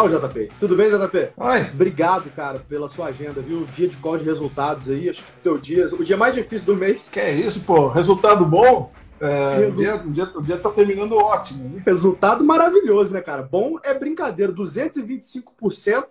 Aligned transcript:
Fala, 0.00 0.18
JP. 0.18 0.48
Tudo 0.58 0.76
bem, 0.76 0.88
JP? 0.88 1.32
Oi. 1.36 1.60
Obrigado, 1.74 2.30
cara, 2.30 2.58
pela 2.58 2.88
sua 2.88 3.08
agenda, 3.08 3.42
viu? 3.42 3.66
Dia 3.76 3.86
de 3.86 3.98
call 3.98 4.16
de 4.16 4.24
resultados 4.24 4.88
aí, 4.88 5.10
acho 5.10 5.22
que 5.22 5.30
o 5.30 5.42
teu 5.42 5.58
dia, 5.58 5.88
o 5.88 6.02
dia 6.02 6.16
mais 6.16 6.34
difícil 6.34 6.68
do 6.68 6.74
mês. 6.74 7.06
Que 7.06 7.20
é 7.20 7.34
isso, 7.34 7.60
pô. 7.60 7.88
Resultado 7.88 8.46
bom? 8.46 8.90
É, 9.20 9.56
Resu... 9.58 9.76
o, 9.76 9.82
dia, 9.82 9.94
o, 9.96 10.10
dia, 10.10 10.30
o 10.36 10.40
dia 10.40 10.56
tá 10.56 10.70
terminando 10.70 11.12
ótimo. 11.16 11.68
Né? 11.68 11.82
Resultado 11.84 12.42
maravilhoso, 12.42 13.12
né, 13.12 13.20
cara? 13.20 13.42
Bom 13.42 13.78
é 13.82 13.92
brincadeira. 13.92 14.50
225% 14.54 16.06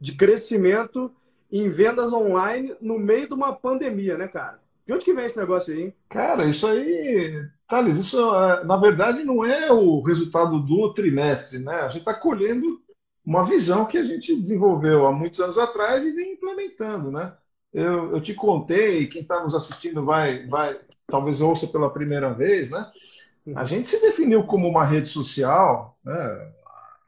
de 0.00 0.12
crescimento 0.16 1.08
em 1.52 1.70
vendas 1.70 2.12
online 2.12 2.74
no 2.80 2.98
meio 2.98 3.28
de 3.28 3.34
uma 3.34 3.52
pandemia, 3.52 4.18
né, 4.18 4.26
cara? 4.26 4.58
De 4.84 4.92
onde 4.92 5.04
que 5.04 5.14
vem 5.14 5.26
esse 5.26 5.38
negócio 5.38 5.72
aí, 5.72 5.82
hein? 5.82 5.94
Cara, 6.08 6.46
isso 6.46 6.66
aí, 6.66 7.44
Thales, 7.68 7.96
isso 7.96 8.34
é, 8.34 8.64
na 8.64 8.76
verdade 8.76 9.22
não 9.22 9.44
é 9.44 9.70
o 9.70 10.00
resultado 10.00 10.58
do 10.58 10.92
trimestre, 10.92 11.60
né? 11.60 11.82
A 11.82 11.88
gente 11.88 12.00
está 12.00 12.12
colhendo 12.12 12.80
uma 13.24 13.44
visão 13.44 13.86
que 13.86 13.98
a 13.98 14.04
gente 14.04 14.34
desenvolveu 14.34 15.06
há 15.06 15.12
muitos 15.12 15.40
anos 15.40 15.58
atrás 15.58 16.04
e 16.04 16.12
vem 16.12 16.32
implementando, 16.32 17.10
né? 17.10 17.34
Eu, 17.72 18.16
eu 18.16 18.20
te 18.20 18.34
contei, 18.34 19.06
quem 19.06 19.22
está 19.22 19.44
nos 19.44 19.54
assistindo 19.54 20.04
vai, 20.04 20.46
vai, 20.48 20.78
talvez 21.06 21.40
ouça 21.40 21.66
pela 21.66 21.92
primeira 21.92 22.32
vez, 22.32 22.70
né? 22.70 22.90
A 23.54 23.64
gente 23.64 23.88
se 23.88 24.00
definiu 24.00 24.44
como 24.44 24.68
uma 24.68 24.84
rede 24.84 25.08
social, 25.08 25.98
né? 26.04 26.52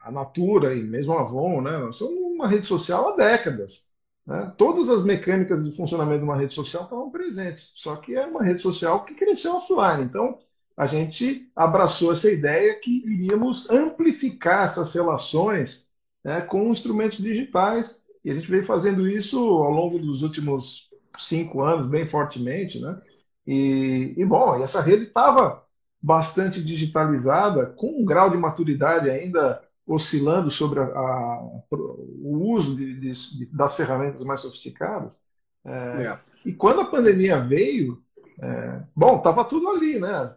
a 0.01 0.11
Natura 0.11 0.75
e 0.75 0.83
mesmo 0.83 1.13
a 1.13 1.21
Avon, 1.21 1.61
né? 1.61 1.77
Nós 1.77 1.95
somos 1.95 2.17
uma 2.17 2.47
rede 2.47 2.67
social 2.67 3.09
há 3.09 3.15
décadas. 3.15 3.87
Né? 4.25 4.53
Todas 4.57 4.89
as 4.89 5.03
mecânicas 5.03 5.63
de 5.63 5.75
funcionamento 5.75 6.19
de 6.19 6.25
uma 6.25 6.35
rede 6.35 6.53
social 6.53 6.83
estavam 6.83 7.09
presentes, 7.09 7.71
só 7.75 7.95
que 7.95 8.15
é 8.15 8.25
uma 8.25 8.43
rede 8.43 8.61
social 8.61 9.03
que 9.05 9.15
cresceu 9.15 9.55
offline. 9.55 10.03
Então, 10.03 10.39
a 10.75 10.85
gente 10.87 11.49
abraçou 11.55 12.11
essa 12.11 12.29
ideia 12.29 12.79
que 12.79 13.03
iríamos 13.05 13.69
amplificar 13.69 14.65
essas 14.65 14.93
relações 14.93 15.87
né, 16.23 16.41
com 16.41 16.69
instrumentos 16.69 17.17
digitais. 17.17 18.03
E 18.23 18.31
a 18.31 18.33
gente 18.33 18.49
veio 18.49 18.65
fazendo 18.65 19.07
isso 19.07 19.37
ao 19.37 19.71
longo 19.71 19.99
dos 19.99 20.21
últimos 20.21 20.89
cinco 21.19 21.61
anos, 21.61 21.87
bem 21.87 22.07
fortemente. 22.07 22.79
Né? 22.79 23.01
E, 23.45 24.13
e 24.17 24.25
bom, 24.25 24.61
essa 24.63 24.81
rede 24.81 25.03
estava 25.03 25.63
bastante 26.01 26.63
digitalizada, 26.63 27.67
com 27.67 28.01
um 28.01 28.05
grau 28.05 28.29
de 28.29 28.37
maturidade 28.37 29.09
ainda 29.09 29.61
oscilando 29.85 30.49
sobre 30.49 30.79
a, 30.79 30.83
a, 30.83 31.41
o 31.71 32.53
uso 32.53 32.75
de, 32.75 32.99
de, 32.99 33.45
das 33.47 33.75
ferramentas 33.75 34.23
mais 34.23 34.41
sofisticadas. 34.41 35.17
É, 35.65 36.03
é. 36.03 36.19
E 36.45 36.53
quando 36.53 36.81
a 36.81 36.85
pandemia 36.85 37.39
veio, 37.39 38.01
é, 38.41 38.81
bom, 38.95 39.17
estava 39.17 39.45
tudo 39.45 39.69
ali, 39.69 39.99
né? 39.99 40.35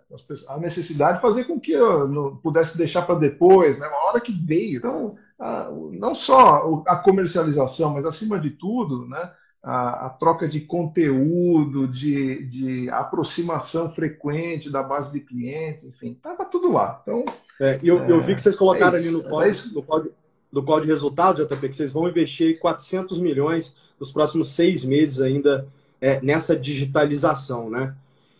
A 0.48 0.58
necessidade 0.58 1.16
de 1.16 1.22
fazer 1.22 1.44
com 1.44 1.58
que 1.58 1.72
eu 1.72 2.06
não 2.08 2.36
pudesse 2.36 2.76
deixar 2.76 3.02
para 3.02 3.14
depois, 3.18 3.78
né? 3.78 3.88
Uma 3.88 4.08
hora 4.08 4.20
que 4.20 4.32
veio. 4.32 4.78
Então, 4.78 5.16
a, 5.38 5.70
não 5.92 6.14
só 6.14 6.82
a 6.86 6.96
comercialização, 6.96 7.92
mas 7.94 8.06
acima 8.06 8.38
de 8.38 8.50
tudo, 8.50 9.06
né? 9.06 9.32
A, 9.62 10.06
a 10.06 10.10
troca 10.10 10.46
de 10.46 10.60
conteúdo, 10.60 11.88
de, 11.88 12.44
de, 12.44 12.90
aproximação 12.90 13.92
frequente 13.92 14.70
da 14.70 14.80
base 14.80 15.10
de 15.10 15.18
clientes, 15.18 15.84
enfim, 15.84 16.12
estava 16.12 16.44
tudo 16.44 16.72
lá. 16.72 17.00
Então, 17.02 17.24
é, 17.60 17.80
eu, 17.82 18.00
é, 18.00 18.10
eu, 18.12 18.20
vi 18.20 18.36
que 18.36 18.42
vocês 18.42 18.54
colocaram 18.54 18.96
é 18.96 19.00
ali 19.00 19.10
no 19.10 19.20
é 19.20 19.28
código, 19.28 20.14
no 20.52 20.62
código, 20.62 20.86
de 20.86 20.92
resultados, 20.92 21.44
JP, 21.44 21.68
que 21.68 21.74
vocês 21.74 21.92
vão 21.92 22.08
investir 22.08 22.60
400 22.60 23.18
milhões 23.18 23.74
nos 23.98 24.12
próximos 24.12 24.50
seis 24.50 24.84
meses 24.84 25.20
ainda 25.20 25.66
é, 26.00 26.20
nessa 26.20 26.54
digitalização, 26.54 27.68
né? 27.68 27.94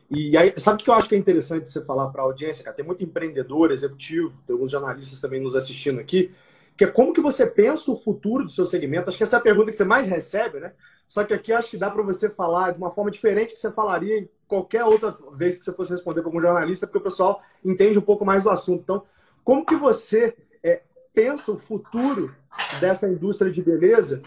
E 0.08 0.36
aí, 0.36 0.54
sabe 0.56 0.80
o 0.80 0.84
que 0.84 0.90
eu 0.90 0.94
acho 0.94 1.08
que 1.08 1.16
é 1.16 1.18
interessante 1.18 1.68
você 1.68 1.84
falar 1.84 2.08
para 2.10 2.22
a 2.22 2.24
audiência, 2.24 2.62
cara? 2.62 2.76
Tem 2.76 2.86
muito 2.86 3.02
empreendedor, 3.02 3.72
executivo, 3.72 4.32
tem 4.46 4.54
alguns 4.54 4.70
jornalistas 4.70 5.20
também 5.20 5.40
nos 5.40 5.56
assistindo 5.56 5.98
aqui, 5.98 6.30
que 6.76 6.84
é 6.84 6.88
como 6.88 7.12
que 7.12 7.20
você 7.20 7.47
pensa 7.47 7.91
o 7.91 7.97
futuro 7.97 8.44
do 8.44 8.50
seu 8.50 8.66
segmento. 8.66 9.09
Acho 9.09 9.16
que 9.16 9.25
essa 9.25 9.37
é 9.37 9.38
a 9.38 9.42
pergunta 9.42 9.70
que 9.70 9.76
você 9.76 9.84
mais 9.84 10.09
recebe, 10.09 10.60
né? 10.60 10.72
Só 11.09 11.25
que 11.25 11.32
aqui 11.32 11.53
acho 11.53 11.70
que 11.70 11.78
dá 11.78 11.91
para 11.91 12.03
você 12.03 12.28
falar 12.28 12.72
de 12.72 12.78
uma 12.78 12.91
forma 12.91 13.10
diferente 13.10 13.54
que 13.54 13.59
você 13.59 13.70
falaria 13.70 14.19
em 14.19 14.28
qualquer 14.47 14.84
outra 14.84 15.16
vez 15.32 15.56
que 15.56 15.64
você 15.64 15.72
fosse 15.72 15.92
responder 15.92 16.20
para 16.20 16.28
algum 16.28 16.41
jornalista, 16.41 16.87
porque 16.87 16.98
o 16.98 17.03
pessoal 17.03 17.42
entende 17.64 17.98
um 17.98 18.03
pouco 18.03 18.25
mais 18.25 18.42
do 18.42 18.50
assunto. 18.50 18.82
Então, 18.82 19.03
como 19.42 19.64
que 19.64 19.76
você 19.76 20.37
é, 20.62 20.82
pensa 21.14 21.53
o 21.53 21.59
futuro 21.59 22.34
dessa 22.81 23.08
indústria 23.08 23.50
de 23.50 23.62
beleza 23.62 24.22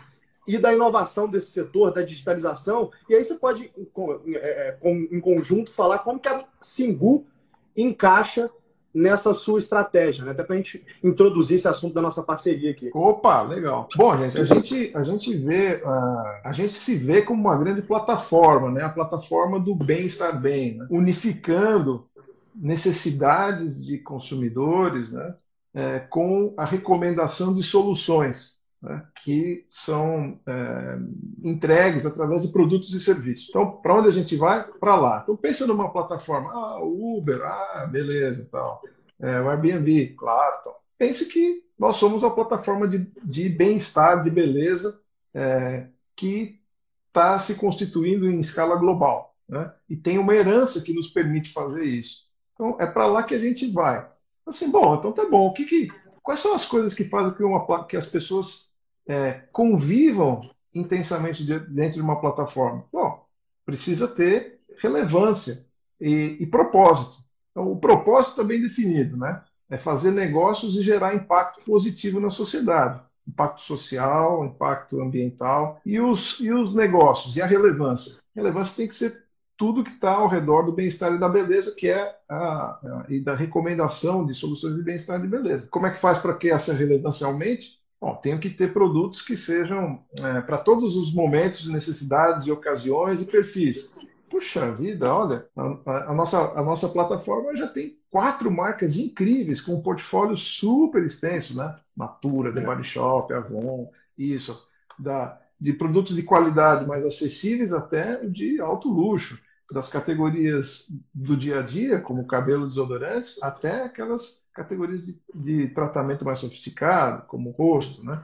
e 0.47 0.57
da 0.57 0.73
inovação 0.73 1.27
desse 1.27 1.51
setor, 1.51 1.93
da 1.93 2.01
digitalização. 2.01 2.91
E 3.07 3.13
aí 3.13 3.23
você 3.23 3.35
pode, 3.35 3.71
em, 3.77 3.87
é, 4.35 4.77
é, 4.81 5.19
conjunto, 5.21 5.71
falar 5.71 5.99
como 5.99 6.19
que 6.19 6.27
a 6.27 6.43
Singu 6.59 7.27
encaixa 7.75 8.49
nessa 8.93 9.33
sua 9.33 9.59
estratégia, 9.59 10.25
né? 10.25 10.31
até 10.31 10.43
para 10.43 10.55
a 10.55 10.57
gente 10.57 10.85
introduzir 11.03 11.55
esse 11.55 11.67
assunto 11.67 11.93
da 11.93 12.01
nossa 12.01 12.23
parceria 12.23 12.71
aqui. 12.71 12.89
Opa, 12.93 13.41
legal. 13.43 13.87
Bom, 13.95 14.17
gente, 14.17 14.41
a 14.41 14.45
gente, 14.45 14.91
a 14.95 15.03
gente 15.03 15.35
vê, 15.35 15.81
uh, 15.83 16.39
a 16.43 16.51
gente 16.51 16.73
se 16.73 16.95
vê 16.95 17.21
como 17.21 17.41
uma 17.41 17.57
grande 17.57 17.81
plataforma, 17.81 18.71
né? 18.71 18.83
A 18.83 18.89
plataforma 18.89 19.59
do 19.59 19.75
bem-estar 19.75 20.39
bem, 20.41 20.77
né? 20.77 20.87
unificando 20.89 22.07
necessidades 22.55 23.85
de 23.85 23.97
consumidores, 23.99 25.11
né? 25.11 25.35
É, 25.71 25.99
com 25.99 26.53
a 26.57 26.65
recomendação 26.65 27.53
de 27.53 27.61
soluções 27.61 28.58
né, 28.81 29.05
que 29.23 29.65
são 29.67 30.39
é, 30.47 30.97
entregues 31.43 32.05
através 32.05 32.41
de 32.41 32.47
produtos 32.47 32.93
e 32.93 32.99
serviços. 32.99 33.49
Então, 33.49 33.71
para 33.71 33.95
onde 33.95 34.07
a 34.07 34.11
gente 34.11 34.35
vai? 34.35 34.63
Para 34.63 34.95
lá. 34.95 35.19
Então, 35.23 35.35
pensa 35.35 35.67
numa 35.67 35.91
plataforma, 35.91 36.51
ah, 36.51 36.79
Uber, 36.81 37.41
ah, 37.43 37.87
beleza, 37.91 38.47
tal. 38.51 38.81
É, 39.19 39.41
o 39.41 39.49
Airbnb, 39.49 40.15
claro. 40.17 40.57
Então. 40.61 40.73
Pense 40.97 41.25
que 41.25 41.63
nós 41.77 41.97
somos 41.97 42.23
uma 42.23 42.35
plataforma 42.35 42.87
de, 42.87 43.09
de 43.23 43.49
bem-estar, 43.49 44.23
de 44.23 44.29
beleza, 44.29 44.99
é, 45.33 45.87
que 46.15 46.59
está 47.07 47.39
se 47.39 47.55
constituindo 47.55 48.29
em 48.29 48.39
escala 48.39 48.75
global. 48.75 49.35
Né? 49.47 49.71
E 49.89 49.95
tem 49.95 50.17
uma 50.17 50.35
herança 50.35 50.81
que 50.81 50.93
nos 50.93 51.07
permite 51.07 51.51
fazer 51.51 51.83
isso. 51.83 52.27
Então, 52.53 52.75
é 52.79 52.85
para 52.85 53.07
lá 53.07 53.23
que 53.23 53.33
a 53.33 53.39
gente 53.39 53.71
vai. 53.71 54.07
Assim, 54.45 54.69
bom, 54.69 54.95
então 54.95 55.11
tá 55.11 55.25
bom. 55.29 55.47
O 55.47 55.53
que, 55.53 55.65
que 55.65 55.87
quais 56.21 56.39
são 56.41 56.53
as 56.53 56.65
coisas 56.65 56.93
que 56.93 57.05
fazem 57.05 57.33
que, 57.33 57.43
uma, 57.43 57.85
que 57.85 57.95
as 57.95 58.05
pessoas 58.05 58.68
é, 59.09 59.41
convivam 59.51 60.39
intensamente 60.73 61.43
dentro 61.43 61.95
de 61.95 62.01
uma 62.01 62.21
plataforma? 62.21 62.85
Bom, 62.93 63.25
precisa 63.65 64.07
ter 64.07 64.59
relevância 64.77 65.65
e, 65.99 66.37
e 66.39 66.45
propósito. 66.45 67.17
Então, 67.51 67.71
o 67.71 67.79
propósito 67.79 68.31
está 68.31 68.43
bem 68.43 68.61
definido, 68.61 69.17
né? 69.17 69.41
É 69.69 69.77
fazer 69.77 70.11
negócios 70.11 70.75
e 70.75 70.83
gerar 70.83 71.15
impacto 71.15 71.61
positivo 71.65 72.19
na 72.19 72.29
sociedade. 72.29 73.01
Impacto 73.27 73.61
social, 73.61 74.45
impacto 74.45 75.01
ambiental 75.01 75.81
e 75.85 75.99
os, 75.99 76.39
e 76.39 76.51
os 76.51 76.73
negócios 76.73 77.35
e 77.35 77.41
a 77.41 77.45
relevância. 77.45 78.13
A 78.35 78.39
relevância 78.39 78.77
tem 78.77 78.87
que 78.87 78.95
ser 78.95 79.23
tudo 79.57 79.83
que 79.83 79.91
está 79.91 80.13
ao 80.13 80.27
redor 80.27 80.63
do 80.63 80.71
bem-estar 80.71 81.13
e 81.13 81.19
da 81.19 81.27
beleza, 81.27 81.75
que 81.75 81.89
é 81.89 82.15
a, 82.29 82.35
a, 82.35 83.05
e 83.09 83.19
da 83.19 83.35
recomendação 83.35 84.25
de 84.25 84.33
soluções 84.33 84.75
de 84.75 84.81
bem-estar 84.81 85.19
e 85.19 85.23
de 85.23 85.27
beleza. 85.27 85.67
Como 85.69 85.85
é 85.85 85.91
que 85.91 85.99
faz 85.99 86.17
para 86.17 86.33
que 86.33 86.49
essa 86.49 86.73
relevância 86.73 87.27
aumente? 87.27 87.78
Bom, 88.01 88.15
tenho 88.15 88.39
que 88.39 88.49
ter 88.49 88.71
produtos 88.71 89.21
que 89.21 89.35
sejam 89.35 90.03
é, 90.17 90.41
para 90.41 90.57
todos 90.57 90.95
os 90.95 91.13
momentos, 91.13 91.67
necessidades 91.67 92.45
e 92.45 92.51
ocasiões 92.51 93.21
e 93.21 93.25
perfis. 93.25 93.93
Puxa 94.29 94.71
vida, 94.71 95.13
olha, 95.13 95.45
a, 95.55 96.11
a, 96.11 96.13
nossa, 96.13 96.37
a 96.57 96.63
nossa 96.63 96.87
plataforma 96.87 97.57
já 97.57 97.67
tem 97.67 97.97
quatro 98.09 98.49
marcas 98.49 98.95
incríveis, 98.95 99.59
com 99.59 99.73
um 99.73 99.81
portfólio 99.81 100.37
super 100.37 101.03
extenso, 101.03 101.57
né? 101.57 101.75
Natura, 101.97 102.53
The 102.53 102.61
Body 102.61 102.83
Shop, 102.83 103.33
Avon, 103.33 103.91
isso, 104.17 104.65
da, 104.97 105.37
de 105.59 105.73
produtos 105.73 106.15
de 106.15 106.23
qualidade 106.23 106.87
mais 106.87 107.05
acessíveis 107.05 107.73
até 107.73 108.25
de 108.25 108.61
alto 108.61 108.87
luxo, 108.87 109.37
das 109.71 109.89
categorias 109.89 110.87
do 111.13 111.37
dia 111.37 111.59
a 111.59 111.61
dia, 111.61 111.99
como 111.99 112.25
cabelo 112.25 112.67
desodorantes, 112.67 113.41
até 113.41 113.83
aquelas 113.83 114.38
categorias 114.53 115.05
de, 115.05 115.19
de 115.33 115.67
tratamento 115.69 116.25
mais 116.25 116.39
sofisticado, 116.39 117.25
como 117.27 117.49
o 117.49 117.53
rosto, 117.53 118.03
né? 118.03 118.21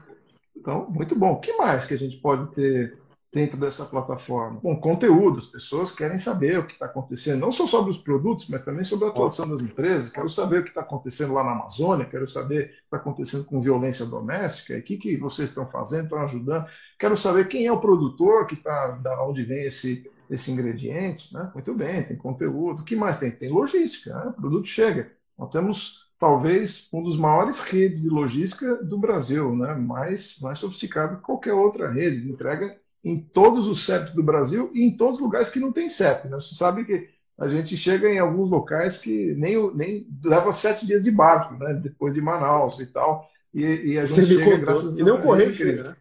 Então, 0.56 0.90
muito 0.90 1.16
bom. 1.16 1.34
O 1.34 1.40
que 1.40 1.54
mais 1.54 1.86
que 1.86 1.94
a 1.94 1.98
gente 1.98 2.18
pode 2.18 2.54
ter 2.56 2.98
dentro 3.32 3.58
dessa 3.58 3.86
plataforma? 3.86 4.60
Bom, 4.64 4.80
conteúdo. 4.80 5.38
As 5.38 5.46
pessoas 5.46 5.92
querem 5.92 6.18
saber 6.18 6.58
o 6.58 6.66
que 6.66 6.74
está 6.74 6.86
acontecendo, 6.86 7.42
não 7.42 7.52
só 7.52 7.68
sobre 7.68 7.92
os 7.92 7.98
produtos, 7.98 8.48
mas 8.48 8.64
também 8.64 8.86
sobre 8.86 9.06
a 9.06 9.10
atuação 9.10 9.48
das 9.48 9.62
empresas. 9.62 10.10
Quero 10.10 10.30
saber 10.30 10.62
o 10.62 10.64
que 10.64 10.70
está 10.70 10.82
acontecendo 10.82 11.34
lá 11.34 11.44
na 11.44 11.52
Amazônia, 11.52 12.06
quero 12.06 12.30
saber 12.30 12.64
o 12.64 12.68
que 12.68 12.74
está 12.86 12.98
acontecendo 12.98 13.44
com 13.44 13.62
violência 13.62 14.06
doméstica, 14.06 14.78
o 14.78 14.82
que, 14.82 14.98
que 14.98 15.18
vocês 15.18 15.50
estão 15.50 15.70
fazendo, 15.70 16.06
estão 16.06 16.20
ajudando. 16.20 16.66
Quero 16.98 17.18
saber 17.18 17.48
quem 17.48 17.68
é 17.68 17.72
o 17.72 17.82
produtor 17.82 18.48
que 18.48 18.56
está, 18.56 18.92
da 18.92 19.22
onde 19.24 19.44
vem 19.44 19.66
esse, 19.66 20.10
esse 20.30 20.50
ingrediente. 20.50 21.34
Né? 21.34 21.52
Muito 21.54 21.74
bem, 21.74 22.04
tem 22.04 22.18
conteúdo. 22.18 22.82
O 22.82 22.86
que 22.86 22.96
mais 22.96 23.20
tem? 23.20 23.30
Tem 23.30 23.52
logística, 23.52 24.16
né? 24.16 24.28
o 24.30 24.34
produto 24.34 24.68
chega. 24.68 25.12
Nós 25.38 25.52
temos 25.52 26.05
talvez 26.20 26.90
um 26.94 27.04
dos 27.04 27.18
maiores 27.18 27.60
redes 27.60 28.02
de 28.02 28.10
logística 28.10 28.76
do 28.78 28.98
Brasil, 28.98 29.56
né? 29.56 29.74
mais, 29.74 30.40
mais 30.42 30.60
sofisticado 30.60 31.18
que 31.18 31.24
qualquer 31.24 31.54
outra 31.54 31.92
rede, 31.92 32.30
entrega 32.30 32.78
em 33.04 33.20
todos 33.20 33.68
os 33.68 33.86
CEPs 33.86 34.14
do 34.14 34.24
Brasil 34.24 34.72
e 34.74 34.84
em 34.84 34.96
todos 34.96 35.16
os 35.16 35.22
lugares 35.22 35.50
que 35.50 35.60
não 35.60 35.72
tem 35.72 35.90
CEP. 35.90 36.28
Né? 36.28 36.36
Você 36.36 36.56
sabe 36.56 36.86
que 36.86 37.10
a 37.38 37.48
gente 37.48 37.76
chega 37.76 38.10
em 38.10 38.18
alguns 38.18 38.50
locais 38.50 38.98
que 38.98 39.34
nem, 39.36 39.74
nem 39.76 40.08
leva 40.24 40.54
sete 40.54 40.86
dias 40.86 41.04
de 41.04 41.12
barco, 41.12 41.56
né? 41.56 41.74
depois 41.74 42.14
de 42.14 42.22
Manaus 42.22 42.80
e 42.80 42.88
tal. 42.88 43.30
E, 43.54 43.64
e 43.64 44.00
a 44.00 44.06
gente 44.06 44.28
Você 44.28 44.36
chega, 44.36 44.58
graças 44.58 44.98
E 44.98 45.04
nem 45.04 45.14
o 45.14 45.22
correio 45.22 45.54
chega, 45.54 45.84
né? 45.84 45.96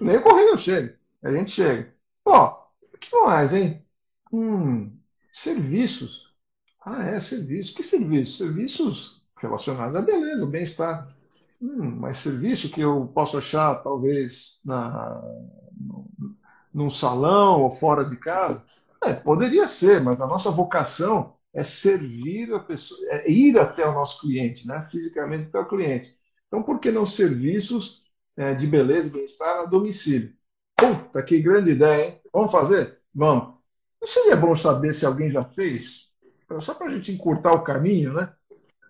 Nem 0.00 0.16
o 0.16 0.22
correio 0.22 0.58
chega. 0.58 0.96
A 1.22 1.30
gente 1.30 1.50
chega. 1.50 1.92
Ó, 2.24 2.68
o 2.92 2.98
que 2.98 3.14
mais, 3.20 3.52
hein? 3.52 3.82
Hum, 4.32 4.90
serviços. 5.32 6.23
Ah, 6.84 7.02
é, 7.04 7.20
serviços. 7.20 7.74
Que 7.74 7.82
serviços? 7.82 8.38
Serviços 8.38 9.22
relacionados 9.40 9.96
à 9.96 10.02
beleza, 10.02 10.42
ao 10.42 10.48
bem-estar. 10.50 11.08
Hum, 11.60 11.96
mas 12.00 12.18
serviço 12.18 12.70
que 12.70 12.80
eu 12.80 13.06
posso 13.14 13.38
achar, 13.38 13.82
talvez, 13.82 14.60
na, 14.64 15.22
num 16.72 16.90
salão 16.90 17.62
ou 17.62 17.70
fora 17.70 18.04
de 18.04 18.16
casa? 18.16 18.64
É, 19.02 19.12
poderia 19.14 19.66
ser, 19.68 20.00
mas 20.02 20.20
a 20.20 20.26
nossa 20.26 20.50
vocação 20.50 21.34
é 21.52 21.62
servir 21.62 22.52
a 22.52 22.58
pessoa, 22.60 22.98
é 23.10 23.30
ir 23.30 23.58
até 23.58 23.86
o 23.86 23.92
nosso 23.92 24.20
cliente, 24.20 24.66
né? 24.66 24.86
fisicamente 24.90 25.48
até 25.48 25.58
o 25.60 25.68
cliente. 25.68 26.16
Então, 26.48 26.62
por 26.62 26.80
que 26.80 26.90
não 26.90 27.06
serviços 27.06 28.02
é, 28.36 28.54
de 28.54 28.66
beleza 28.66 29.08
e 29.08 29.12
bem-estar 29.12 29.60
a 29.60 29.66
domicílio? 29.66 30.32
Puta, 30.76 31.22
que 31.22 31.40
grande 31.40 31.72
ideia, 31.72 32.06
hein? 32.08 32.20
Vamos 32.32 32.50
fazer? 32.52 32.98
Vamos. 33.14 33.54
Não 34.00 34.08
seria 34.08 34.36
bom 34.36 34.54
saber 34.56 34.92
se 34.92 35.06
alguém 35.06 35.30
já 35.30 35.44
fez? 35.44 36.13
Só 36.60 36.74
para 36.74 36.88
a 36.88 36.94
gente 36.94 37.12
encurtar 37.12 37.52
o 37.52 37.62
caminho, 37.62 38.14
né? 38.14 38.32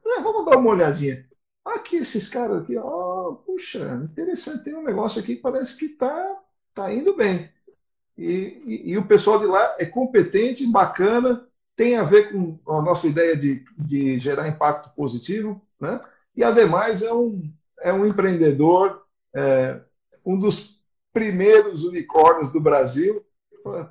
É, 0.07 0.21
vamos 0.21 0.45
dar 0.47 0.59
uma 0.59 0.71
olhadinha. 0.71 1.27
Aqui, 1.65 1.97
esses 1.97 2.29
caras 2.29 2.63
aqui, 2.63 2.77
ó, 2.77 3.33
puxa, 3.47 4.01
interessante, 4.05 4.65
tem 4.65 4.75
um 4.75 4.83
negócio 4.83 5.21
aqui 5.21 5.37
que 5.37 5.43
parece 5.43 5.77
que 5.77 5.87
está 5.87 6.39
tá 6.75 6.93
indo 6.93 7.17
bem. 7.17 7.49
E, 8.17 8.63
e, 8.67 8.91
e, 8.91 8.99
o 8.99 9.07
pessoal 9.07 9.39
de 9.39 9.47
lá 9.47 9.75
é 9.79 9.87
competente, 9.87 10.67
bacana, 10.71 11.47
tem 11.75 11.97
a 11.97 12.05
ver 12.05 12.31
com 12.31 12.59
a 12.69 12.83
nossa 12.83 13.07
ideia 13.07 13.37
de, 13.37 13.65
de 13.77 14.21
gerar 14.21 14.47
impacto 14.49 14.95
positivo, 14.95 15.61
né? 15.81 16.01
E, 16.37 16.45
ademais, 16.45 17.03
é 17.03 17.13
um, 17.13 17.51
é 17.81 17.93
um 17.93 18.07
empreendedor, 18.07 19.03
é, 19.35 19.81
um 20.25 20.39
dos 20.39 20.81
primeiros 21.13 21.85
unicórnios 21.85 22.53
do 22.53 22.61
Brasil. 22.61 23.25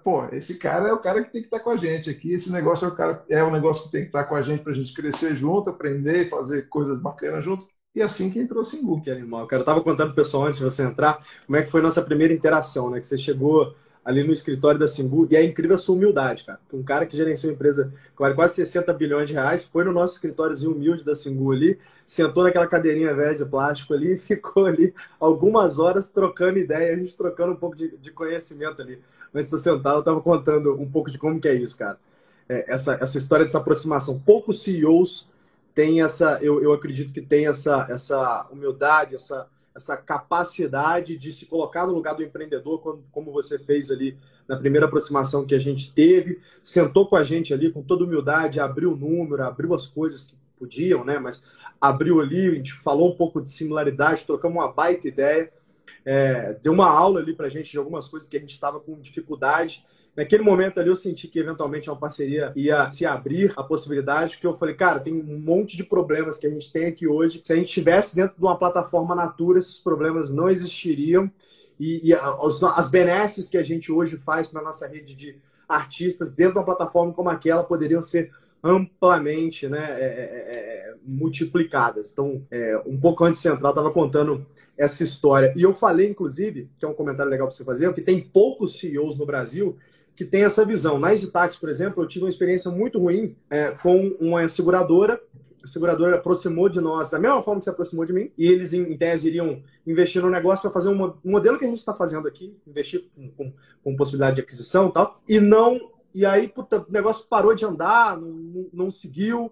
Pô, 0.03 0.25
esse 0.31 0.59
cara 0.59 0.87
é 0.89 0.93
o 0.93 0.99
cara 0.99 1.23
que 1.23 1.31
tem 1.31 1.41
que 1.41 1.47
estar 1.47 1.59
com 1.59 1.71
a 1.71 1.77
gente 1.77 2.07
aqui. 2.07 2.31
Esse 2.31 2.51
negócio 2.51 2.85
é 2.85 2.89
o, 2.89 2.95
cara, 2.95 3.25
é 3.27 3.43
o 3.43 3.49
negócio 3.49 3.85
que 3.85 3.91
tem 3.91 4.01
que 4.01 4.07
estar 4.07 4.25
com 4.25 4.35
a 4.35 4.41
gente 4.43 4.61
para 4.61 4.71
a 4.71 4.75
gente 4.75 4.93
crescer 4.93 5.35
junto, 5.35 5.69
aprender, 5.69 6.29
fazer 6.29 6.69
coisas 6.69 6.99
bacanas 7.01 7.43
juntos. 7.43 7.67
E 7.95 8.01
assim 8.01 8.29
que 8.29 8.39
entrou 8.39 8.61
o 8.61 8.65
Singu. 8.65 9.01
Que 9.01 9.09
animal. 9.09 9.47
Cara, 9.47 9.61
eu 9.61 9.63
estava 9.63 9.81
contando 9.81 10.07
pro 10.09 10.15
pessoal 10.23 10.45
antes 10.45 10.59
de 10.59 10.63
você 10.63 10.83
entrar 10.83 11.25
como 11.45 11.57
é 11.57 11.63
que 11.63 11.71
foi 11.71 11.79
a 11.79 11.83
nossa 11.83 12.03
primeira 12.03 12.33
interação, 12.33 12.89
né? 12.91 12.99
Que 12.99 13.07
você 13.07 13.17
chegou 13.17 13.75
ali 14.03 14.23
no 14.23 14.33
escritório 14.33 14.79
da 14.79 14.87
Singu 14.87 15.27
e 15.31 15.35
é 15.35 15.43
incrível 15.43 15.75
a 15.75 15.77
sua 15.77 15.95
humildade, 15.95 16.43
cara. 16.43 16.59
Um 16.73 16.83
cara 16.83 17.05
que 17.05 17.15
gerenciou 17.15 17.51
uma 17.51 17.55
empresa 17.55 17.93
vale 18.17 18.35
quase 18.35 18.55
60 18.55 18.91
bilhões 18.93 19.27
de 19.27 19.33
reais, 19.33 19.63
foi 19.63 19.83
no 19.83 19.93
nosso 19.93 20.15
escritóriozinho 20.15 20.73
humilde 20.73 21.03
da 21.03 21.15
Singu 21.15 21.51
ali, 21.51 21.79
sentou 22.05 22.43
naquela 22.43 22.67
cadeirinha 22.67 23.13
velha 23.13 23.35
de 23.35 23.45
plástico 23.45 23.93
ali 23.93 24.15
e 24.15 24.19
ficou 24.19 24.65
ali 24.65 24.93
algumas 25.19 25.79
horas 25.79 26.09
trocando 26.09 26.59
ideia, 26.59 26.93
a 26.93 26.97
gente 26.97 27.15
trocando 27.15 27.53
um 27.53 27.57
pouco 27.57 27.75
de, 27.75 27.95
de 27.97 28.11
conhecimento 28.11 28.81
ali. 28.81 28.99
Antes 29.33 29.49
de 29.49 29.55
eu 29.55 29.59
sentar, 29.59 29.93
eu 29.93 29.99
estava 29.99 30.21
contando 30.21 30.79
um 30.79 30.89
pouco 30.89 31.09
de 31.09 31.17
como 31.17 31.39
que 31.39 31.47
é 31.47 31.55
isso, 31.55 31.77
cara. 31.77 31.97
É, 32.47 32.71
essa, 32.71 32.97
essa 33.01 33.17
história 33.17 33.45
dessa 33.45 33.57
aproximação. 33.57 34.19
Poucos 34.19 34.61
CEOs 34.63 35.31
têm 35.73 36.01
essa, 36.01 36.37
eu, 36.41 36.61
eu 36.61 36.73
acredito 36.73 37.11
que 37.11 37.21
tem 37.21 37.47
essa, 37.47 37.87
essa 37.89 38.47
humildade, 38.51 39.15
essa, 39.15 39.47
essa 39.75 39.97
capacidade 39.97 41.17
de 41.17 41.31
se 41.31 41.45
colocar 41.45 41.87
no 41.87 41.93
lugar 41.93 42.13
do 42.13 42.23
empreendedor, 42.23 43.01
como, 43.11 43.31
você 43.31 43.57
fez 43.57 43.89
ali 43.89 44.17
na 44.47 44.57
primeira 44.57 44.85
aproximação 44.85 45.45
que 45.45 45.55
a 45.55 45.59
gente 45.59 45.91
teve, 45.91 46.39
sentou 46.61 47.07
com 47.07 47.15
a 47.15 47.23
gente 47.23 47.53
ali 47.53 47.71
com 47.71 47.81
toda 47.81 48.03
humildade, 48.03 48.59
abriu 48.59 48.93
o 48.93 48.95
número, 48.95 49.43
abriu 49.43 49.73
as 49.73 49.87
coisas 49.87 50.27
que 50.27 50.35
podiam, 50.59 51.03
né? 51.03 51.17
Mas 51.17 51.41
abriu 51.81 52.21
ali, 52.21 52.47
a 52.47 52.55
gente 52.55 52.73
falou 52.73 53.11
um 53.11 53.15
pouco 53.15 53.41
de 53.41 53.49
similaridade, 53.49 54.25
trocamos 54.25 54.57
uma 54.57 54.71
baita 54.71 55.07
ideia, 55.07 55.51
é, 56.05 56.53
deu 56.61 56.73
uma 56.73 56.89
aula 56.89 57.19
ali 57.19 57.33
para 57.33 57.47
a 57.47 57.49
gente 57.49 57.71
de 57.71 57.77
algumas 57.77 58.07
coisas 58.07 58.27
que 58.27 58.37
a 58.37 58.39
gente 58.39 58.51
estava 58.51 58.79
com 58.79 58.99
dificuldade 58.99 59.83
Naquele 60.15 60.43
momento 60.43 60.79
ali 60.79 60.89
eu 60.89 60.95
senti 60.95 61.27
que 61.27 61.39
eventualmente 61.39 61.89
uma 61.89 61.97
parceria 61.97 62.53
ia 62.55 62.89
se 62.91 63.03
abrir 63.03 63.51
a 63.57 63.63
possibilidade, 63.63 64.35
porque 64.35 64.45
eu 64.45 64.55
falei, 64.55 64.75
cara, 64.75 64.99
tem 64.99 65.13
um 65.13 65.39
monte 65.39 65.75
de 65.75 65.83
problemas 65.83 66.37
que 66.37 66.45
a 66.45 66.49
gente 66.49 66.71
tem 66.71 66.85
aqui 66.85 67.07
hoje. 67.07 67.39
Se 67.41 67.51
a 67.51 67.55
gente 67.55 67.69
estivesse 67.69 68.15
dentro 68.15 68.37
de 68.37 68.43
uma 68.43 68.57
plataforma 68.57 69.15
Natura, 69.15 69.57
esses 69.57 69.79
problemas 69.79 70.29
não 70.29 70.49
existiriam. 70.49 71.31
E, 71.79 72.09
e 72.09 72.13
as, 72.13 72.61
as 72.61 72.91
benesses 72.91 73.49
que 73.49 73.57
a 73.57 73.63
gente 73.63 73.91
hoje 73.91 74.17
faz 74.17 74.47
para 74.47 74.61
nossa 74.61 74.87
rede 74.87 75.15
de 75.15 75.35
artistas 75.67 76.31
dentro 76.31 76.53
de 76.53 76.59
uma 76.59 76.65
plataforma 76.65 77.11
como 77.11 77.29
aquela 77.29 77.63
poderiam 77.63 78.01
ser 78.01 78.31
amplamente 78.63 79.67
né, 79.67 79.97
é, 79.99 80.03
é, 80.03 80.89
é 80.91 80.93
multiplicadas. 81.03 82.11
Então, 82.11 82.45
é, 82.51 82.81
um 82.85 82.99
pouco 82.99 83.25
antes 83.25 83.41
de 83.41 83.47
entrar, 83.47 83.69
estava 83.69 83.91
contando 83.91 84.45
essa 84.77 85.03
história. 85.03 85.51
E 85.55 85.63
eu 85.63 85.73
falei, 85.73 86.07
inclusive, 86.07 86.69
que 86.77 86.85
é 86.85 86.87
um 86.87 86.93
comentário 86.93 87.31
legal 87.31 87.47
para 87.47 87.55
você 87.55 87.65
fazer, 87.65 87.91
que 87.93 88.01
tem 88.01 88.21
poucos 88.21 88.79
CEOs 88.79 89.17
no 89.17 89.25
Brasil 89.25 89.75
que 90.15 90.25
tem 90.25 90.43
essa 90.43 90.63
visão. 90.65 90.99
Na 90.99 91.11
EasyTax, 91.11 91.57
por 91.57 91.69
exemplo, 91.69 92.03
eu 92.03 92.07
tive 92.07 92.25
uma 92.25 92.29
experiência 92.29 92.69
muito 92.69 92.99
ruim 92.99 93.35
é, 93.49 93.71
com 93.71 94.15
uma 94.19 94.47
seguradora. 94.47 95.21
A 95.63 95.67
seguradora 95.67 96.17
aproximou 96.17 96.67
de 96.67 96.81
nós 96.81 97.09
da 97.09 97.19
mesma 97.19 97.41
forma 97.41 97.59
que 97.59 97.63
se 97.63 97.69
aproximou 97.69 98.05
de 98.05 98.11
mim, 98.11 98.31
e 98.37 98.47
eles, 98.47 98.73
em 98.73 98.97
tese, 98.97 99.29
iriam 99.29 99.63
investir 99.87 100.21
no 100.21 100.29
negócio 100.29 100.61
para 100.61 100.71
fazer 100.71 100.89
um, 100.89 101.13
modelo 101.23 101.57
que 101.57 101.63
a 101.63 101.67
gente 101.67 101.77
está 101.77 101.93
fazendo 101.93 102.27
aqui, 102.27 102.55
investir 102.67 103.05
com, 103.15 103.29
com, 103.31 103.53
com, 103.81 103.95
possibilidade 103.95 104.35
de 104.35 104.41
aquisição 104.41 104.89
e 104.89 104.91
tal, 104.91 105.21
e 105.27 105.39
não. 105.39 105.91
E 106.13 106.25
aí, 106.25 106.49
puta, 106.49 106.85
o 106.87 106.91
negócio 106.91 107.25
parou 107.27 107.55
de 107.55 107.65
andar, 107.65 108.19
não, 108.19 108.27
não, 108.27 108.69
não 108.73 108.91
seguiu. 108.91 109.51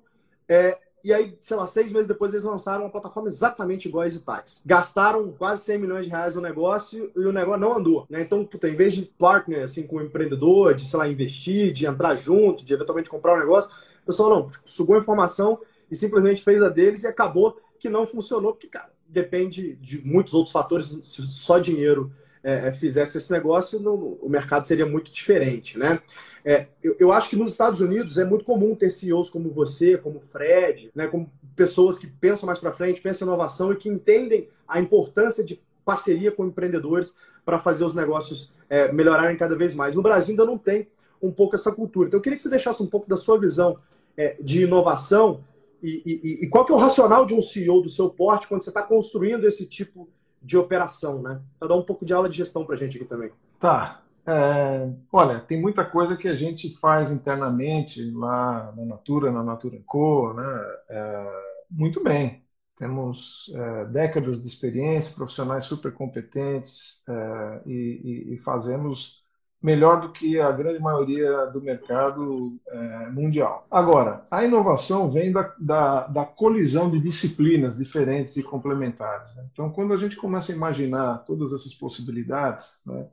É, 0.50 0.78
e 1.04 1.14
aí, 1.14 1.36
sei 1.40 1.58
lá, 1.58 1.66
seis 1.68 1.92
meses 1.92 2.08
depois 2.08 2.34
eles 2.34 2.44
lançaram 2.44 2.84
uma 2.84 2.90
plataforma 2.90 3.30
exatamente 3.30 3.88
igual 3.88 4.04
a 4.04 4.06
EasyTax. 4.06 4.62
Gastaram 4.66 5.32
quase 5.32 5.64
100 5.64 5.80
milhões 5.80 6.06
de 6.06 6.12
reais 6.12 6.36
no 6.36 6.42
negócio 6.42 7.12
e 7.16 7.20
o 7.20 7.32
negócio 7.32 7.62
não 7.62 7.78
andou. 7.78 8.06
Né? 8.10 8.22
Então, 8.22 8.46
puta, 8.46 8.70
em 8.70 8.76
vez 8.76 8.94
de 8.94 9.04
partner 9.04 9.64
assim, 9.64 9.88
com 9.88 9.98
o 9.98 10.02
empreendedor, 10.02 10.74
de, 10.76 10.86
sei 10.86 11.00
lá, 11.00 11.08
investir, 11.08 11.74
de 11.74 11.86
entrar 11.86 12.16
junto, 12.16 12.64
de 12.64 12.74
eventualmente 12.74 13.10
comprar 13.10 13.36
um 13.36 13.40
negócio, 13.40 13.72
o 14.04 14.06
pessoal 14.06 14.30
não, 14.30 14.50
tipo, 14.50 14.70
sugou 14.70 14.96
a 14.96 15.00
informação 15.00 15.60
e 15.90 15.96
simplesmente 15.96 16.44
fez 16.44 16.62
a 16.62 16.70
deles 16.70 17.04
e 17.04 17.08
acabou 17.08 17.60
que 17.80 17.90
não 17.90 18.06
funcionou, 18.06 18.54
porque, 18.54 18.68
cara, 18.68 18.92
depende 19.08 19.76
de 19.76 20.00
muitos 20.06 20.34
outros 20.34 20.54
fatores. 20.54 20.98
Só 21.04 21.58
dinheiro 21.58 22.12
é, 22.44 22.68
é 22.68 22.72
fizesse 22.72 23.18
esse 23.18 23.32
negócio, 23.32 23.80
o 24.22 24.30
mercado 24.30 24.68
seria 24.68 24.86
muito 24.86 25.12
diferente, 25.12 25.78
né? 25.78 26.00
É, 26.44 26.68
eu, 26.82 26.96
eu, 27.00 27.12
acho 27.12 27.30
que 27.30 27.36
nos 27.36 27.52
Estados 27.52 27.82
Unidos 27.82 28.18
é 28.18 28.26
muito 28.26 28.44
comum 28.44 28.76
ter 28.76 28.90
CEOs 28.90 29.30
como 29.30 29.52
você, 29.52 29.96
como 29.98 30.20
Fred, 30.20 30.92
né, 30.96 31.06
como 31.06 31.32
pessoas 31.56 32.00
que 32.00 32.08
pensam 32.08 32.48
mais 32.48 32.58
para 32.58 32.72
frente, 32.72 33.00
pensam 33.00 33.28
em 33.28 33.30
inovação 33.30 33.72
e 33.72 33.76
que 33.76 33.88
entendem 33.88 34.50
a 34.68 34.80
importância 34.80 35.44
de 35.44 35.62
parceria 35.86 36.32
com 36.32 36.46
empreendedores 36.46 37.14
para 37.46 37.60
fazer 37.60 37.84
os 37.84 37.94
negócios 37.94 38.52
é, 38.70 38.92
melhorarem 38.92 39.38
cada 39.38 39.56
vez 39.56 39.74
mais. 39.76 39.96
No 39.96 40.02
Brasil 40.02 40.32
ainda 40.32 40.46
não 40.46 40.58
tem 40.58 40.88
um 41.22 41.32
pouco 41.32 41.56
essa 41.56 41.72
cultura. 41.72 42.08
Então 42.08 42.18
eu 42.18 42.22
queria 42.22 42.36
que 42.36 42.42
você 42.42 42.50
deixasse 42.50 42.82
um 42.82 42.88
pouco 42.88 43.08
da 43.08 43.18
sua 43.18 43.40
visão 43.40 43.78
é, 44.18 44.36
de 44.40 44.64
inovação 44.64 45.44
e, 45.82 46.02
e, 46.06 46.46
e, 46.46 46.48
qual 46.48 46.64
que 46.64 46.72
é 46.72 46.76
o 46.76 46.78
racional 46.78 47.26
de 47.26 47.34
um 47.34 47.42
CEO 47.42 47.82
do 47.82 47.90
seu 47.90 48.10
porte 48.10 48.48
quando 48.48 48.64
você 48.64 48.70
está 48.70 48.84
construindo 48.84 49.48
esse 49.48 49.66
tipo 49.66 50.06
de 50.06 50.21
operação, 50.58 51.22
né? 51.22 51.42
Para 51.60 51.70
dar 51.70 51.76
um 51.76 51.84
pouco 51.84 52.06
de 52.06 52.14
aula 52.14 52.30
de 52.30 52.38
gestão 52.38 52.66
para 52.66 52.76
a 52.76 52.78
gente 52.78 52.98
aqui 52.98 53.06
também. 53.06 53.32
Tá. 53.60 54.02
É, 54.26 54.90
olha, 55.12 55.40
tem 55.40 55.60
muita 55.60 55.84
coisa 55.84 56.16
que 56.16 56.28
a 56.28 56.36
gente 56.36 56.78
faz 56.80 57.12
internamente 57.12 58.04
lá 58.12 58.74
na 58.76 58.86
Natura, 58.86 59.32
na 59.32 59.44
Natura 59.44 59.80
Co, 59.86 60.34
né? 60.34 60.44
É, 60.90 61.42
muito 61.70 62.04
bem. 62.04 62.44
Temos 62.78 63.52
é, 63.54 63.86
décadas 63.86 64.42
de 64.42 64.48
experiência, 64.48 65.16
profissionais 65.16 65.66
super 65.66 65.94
competentes 65.94 67.02
é, 67.08 67.62
e, 67.68 68.34
e, 68.34 68.38
fazemos 68.40 69.21
melhor 69.62 70.02
do 70.02 70.12
que 70.12 70.40
a 70.40 70.52
grande 70.52 70.80
maioria 70.80 71.46
do 71.48 71.62
mercado 71.62 72.58
é, 72.68 73.10
mundial. 73.10 73.68
Agora, 73.70 74.26
a 74.32 74.44
inovação 74.44 75.12
vem 75.12 75.32
da, 75.32 75.54
da, 75.60 76.08
da, 76.08 76.26
colisão 76.26 76.90
de 76.90 77.00
disciplinas 77.00 77.78
diferentes 77.78 78.36
e 78.38 78.44
complementares. 78.44 79.36
Né? 79.36 79.46
Então, 79.54 79.70
quando 79.70 79.94
a 79.94 79.98
gente 79.98 80.16
começa 80.16 80.52
a 80.52 80.56
imaginar 80.56 81.20
todas 81.26 81.54
essas 81.54 81.74
possibilidades, 81.74 82.66
né, 82.86 83.06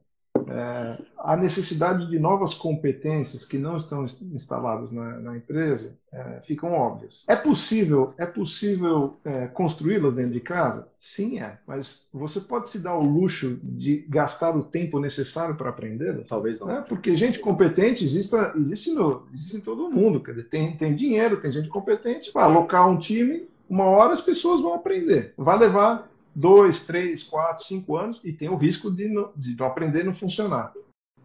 é, 0.51 0.99
a 1.19 1.37
necessidade 1.37 2.09
de 2.09 2.19
novas 2.19 2.55
competências 2.55 3.45
que 3.45 3.59
não 3.59 3.77
estão 3.77 4.07
instaladas 4.33 4.91
na, 4.93 5.19
na 5.19 5.37
empresa 5.37 5.97
é, 6.13 6.41
ficam 6.47 6.73
óbvias. 6.73 7.25
É 7.29 7.37
possível, 7.37 8.15
é 8.17 8.25
possível 8.25 9.17
é, 9.25 9.47
construí-las 9.47 10.15
dentro 10.15 10.33
de 10.33 10.41
casa? 10.41 10.89
Sim, 10.99 11.41
é. 11.41 11.59
Mas 11.67 12.07
você 12.13 12.41
pode 12.41 12.71
se 12.71 12.79
dar 12.79 12.97
o 12.97 13.03
luxo 13.03 13.59
de 13.63 14.07
gastar 14.09 14.57
o 14.57 14.65
tempo 14.65 14.99
necessário 14.99 15.55
para 15.55 15.71
aprendê-las? 15.71 16.27
Talvez 16.27 16.61
não. 16.61 16.71
É, 16.71 16.81
porque 16.81 17.17
gente 17.17 17.39
competente 17.39 18.05
existe, 18.05 18.35
existe, 18.57 18.93
no, 18.93 19.27
existe 19.35 19.57
em 19.57 19.61
todo 19.61 19.91
mundo. 19.91 20.21
Quer 20.21 20.33
dizer, 20.33 20.49
tem, 20.49 20.77
tem 20.77 20.97
dinheiro, 20.97 21.41
tem 21.41 21.53
gente 21.53 21.69
competente. 21.69 22.33
Para 22.33 22.45
alocar 22.45 22.89
um 22.89 22.99
time, 22.99 23.49
uma 23.69 23.85
hora 23.85 24.15
as 24.15 24.23
pessoas 24.23 24.61
vão 24.61 24.75
aprender. 24.75 25.35
Vai 25.37 25.59
levar 25.59 26.09
dois, 26.39 26.87
três, 26.87 27.25
quatro, 27.25 27.67
cinco 27.67 27.97
anos 27.97 28.21
e 28.23 28.33
tem 28.33 28.49
o 28.49 28.57
risco 28.57 28.93
de 28.93 29.09
não, 29.09 29.33
de 29.35 29.57
não 29.57 29.67
aprender 29.67 30.05
não 30.05 30.15
funcionar. 30.15 30.73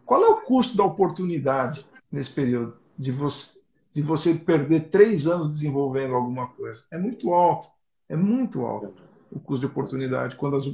Qual 0.03 0.23
é 0.23 0.27
o 0.27 0.41
custo 0.41 0.75
da 0.75 0.83
oportunidade 0.83 1.85
nesse 2.11 2.31
período 2.31 2.77
de 2.97 3.11
você, 3.11 3.59
de 3.93 4.01
você 4.01 4.33
perder 4.33 4.89
três 4.89 5.27
anos 5.27 5.53
desenvolvendo 5.53 6.15
alguma 6.15 6.47
coisa? 6.47 6.83
É 6.89 6.97
muito 6.97 7.31
alto, 7.31 7.69
é 8.09 8.15
muito 8.15 8.65
alto 8.65 8.91
o 9.31 9.39
custo 9.39 9.59
de 9.59 9.71
oportunidade. 9.71 10.35
Quando 10.35 10.57
as... 10.57 10.65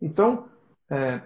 Então, 0.00 0.46
é, 0.88 1.20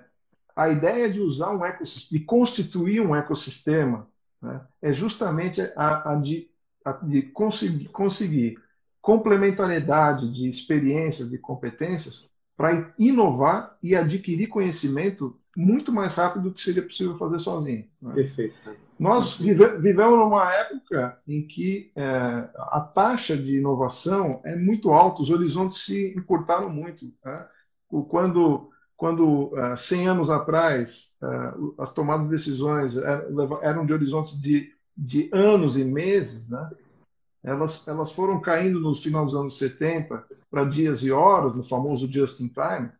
a 0.54 0.70
ideia 0.70 1.12
de 1.12 1.20
usar 1.20 1.50
um 1.54 1.62
ecossistema, 1.62 2.18
de 2.18 2.24
constituir 2.24 3.00
um 3.02 3.14
ecossistema, 3.14 4.08
né, 4.40 4.62
é 4.80 4.94
justamente 4.94 5.60
a, 5.76 6.12
a 6.12 6.14
de, 6.14 6.50
a 6.82 6.92
de 6.92 7.20
conseguir, 7.20 7.88
conseguir 7.88 8.58
complementariedade 9.02 10.32
de 10.32 10.48
experiências, 10.48 11.28
de 11.28 11.36
competências 11.36 12.34
para 12.56 12.92
inovar 12.98 13.76
e 13.82 13.94
adquirir 13.94 14.48
conhecimento 14.48 15.38
muito 15.56 15.92
mais 15.92 16.14
rápido 16.14 16.44
do 16.44 16.54
que 16.54 16.62
seria 16.62 16.82
possível 16.82 17.16
fazer 17.18 17.38
sozinho. 17.38 17.86
Né? 18.00 18.14
Perfeito. 18.14 18.54
Nós 18.98 19.36
vive, 19.36 19.66
vivemos 19.78 20.18
numa 20.18 20.52
época 20.52 21.18
em 21.28 21.46
que 21.46 21.90
é, 21.94 22.48
a 22.56 22.80
taxa 22.80 23.36
de 23.36 23.58
inovação 23.58 24.40
é 24.44 24.56
muito 24.56 24.90
alta, 24.90 25.22
os 25.22 25.30
horizontes 25.30 25.84
se 25.84 26.14
encurtaram 26.16 26.70
muito. 26.70 27.12
Né? 27.24 27.46
Quando, 28.08 28.70
quando 28.96 29.52
uh, 29.54 29.76
100 29.76 30.08
anos 30.08 30.30
atrás, 30.30 31.12
uh, 31.22 31.74
as 31.78 31.92
tomadas 31.92 32.26
de 32.26 32.32
decisões 32.32 32.96
eram 33.62 33.86
de 33.86 33.92
horizontes 33.92 34.40
de, 34.40 34.72
de 34.96 35.30
anos 35.32 35.76
e 35.76 35.84
meses, 35.84 36.48
né? 36.50 36.70
Elas, 37.46 37.86
elas 37.86 38.10
foram 38.10 38.40
caindo 38.40 38.80
no 38.80 38.92
final 38.96 39.24
dos 39.24 39.34
anos 39.36 39.56
70 39.56 40.26
para 40.50 40.64
dias 40.64 41.00
e 41.02 41.12
horas, 41.12 41.54
no 41.54 41.62
famoso 41.62 42.10
just 42.10 42.40
in 42.40 42.48
time, 42.48 42.90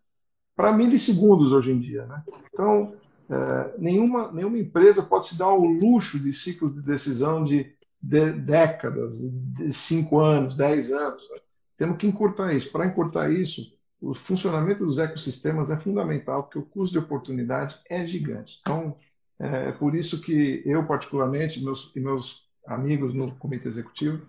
para 0.55 0.73
milissegundos 0.73 1.51
hoje 1.51 1.73
em 1.73 1.81
dia. 1.81 2.07
Né? 2.07 2.23
Então, 2.53 2.95
é, 3.29 3.75
nenhuma, 3.77 4.31
nenhuma 4.31 4.57
empresa 4.57 5.03
pode 5.03 5.29
se 5.29 5.37
dar 5.37 5.53
o 5.53 5.65
luxo 5.65 6.17
de 6.21 6.33
ciclos 6.33 6.73
de 6.73 6.81
decisão 6.81 7.45
de, 7.45 7.75
de 8.01 8.33
décadas, 8.35 9.19
de 9.19 9.73
cinco 9.73 10.21
anos, 10.21 10.57
dez 10.57 10.93
anos. 10.93 11.29
Né? 11.29 11.39
Temos 11.77 11.99
que 11.99 12.07
encurtar 12.07 12.55
isso. 12.55 12.71
Para 12.71 12.87
encurtar 12.87 13.29
isso, 13.29 13.77
o 14.01 14.15
funcionamento 14.15 14.87
dos 14.87 15.01
ecossistemas 15.01 15.73
é 15.73 15.77
fundamental, 15.77 16.45
porque 16.45 16.61
o 16.61 16.67
custo 16.67 16.93
de 16.93 17.05
oportunidade 17.05 17.77
é 17.91 18.07
gigante. 18.07 18.61
Então, 18.61 18.97
é 19.41 19.73
por 19.73 19.97
isso 19.97 20.21
que 20.21 20.63
eu, 20.65 20.87
particularmente, 20.87 21.63
meus, 21.63 21.93
e 21.97 22.01
meus 22.01 22.46
amigos 22.67 23.15
no 23.15 23.35
comitê 23.37 23.69
executivo, 23.69 24.27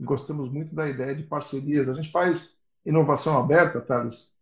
gostamos 0.00 0.50
muito 0.50 0.74
da 0.74 0.88
ideia 0.88 1.14
de 1.14 1.22
parcerias. 1.22 1.88
A 1.88 1.94
gente 1.94 2.10
faz 2.10 2.56
inovação 2.84 3.38
aberta, 3.38 3.80
Thales, 3.80 4.32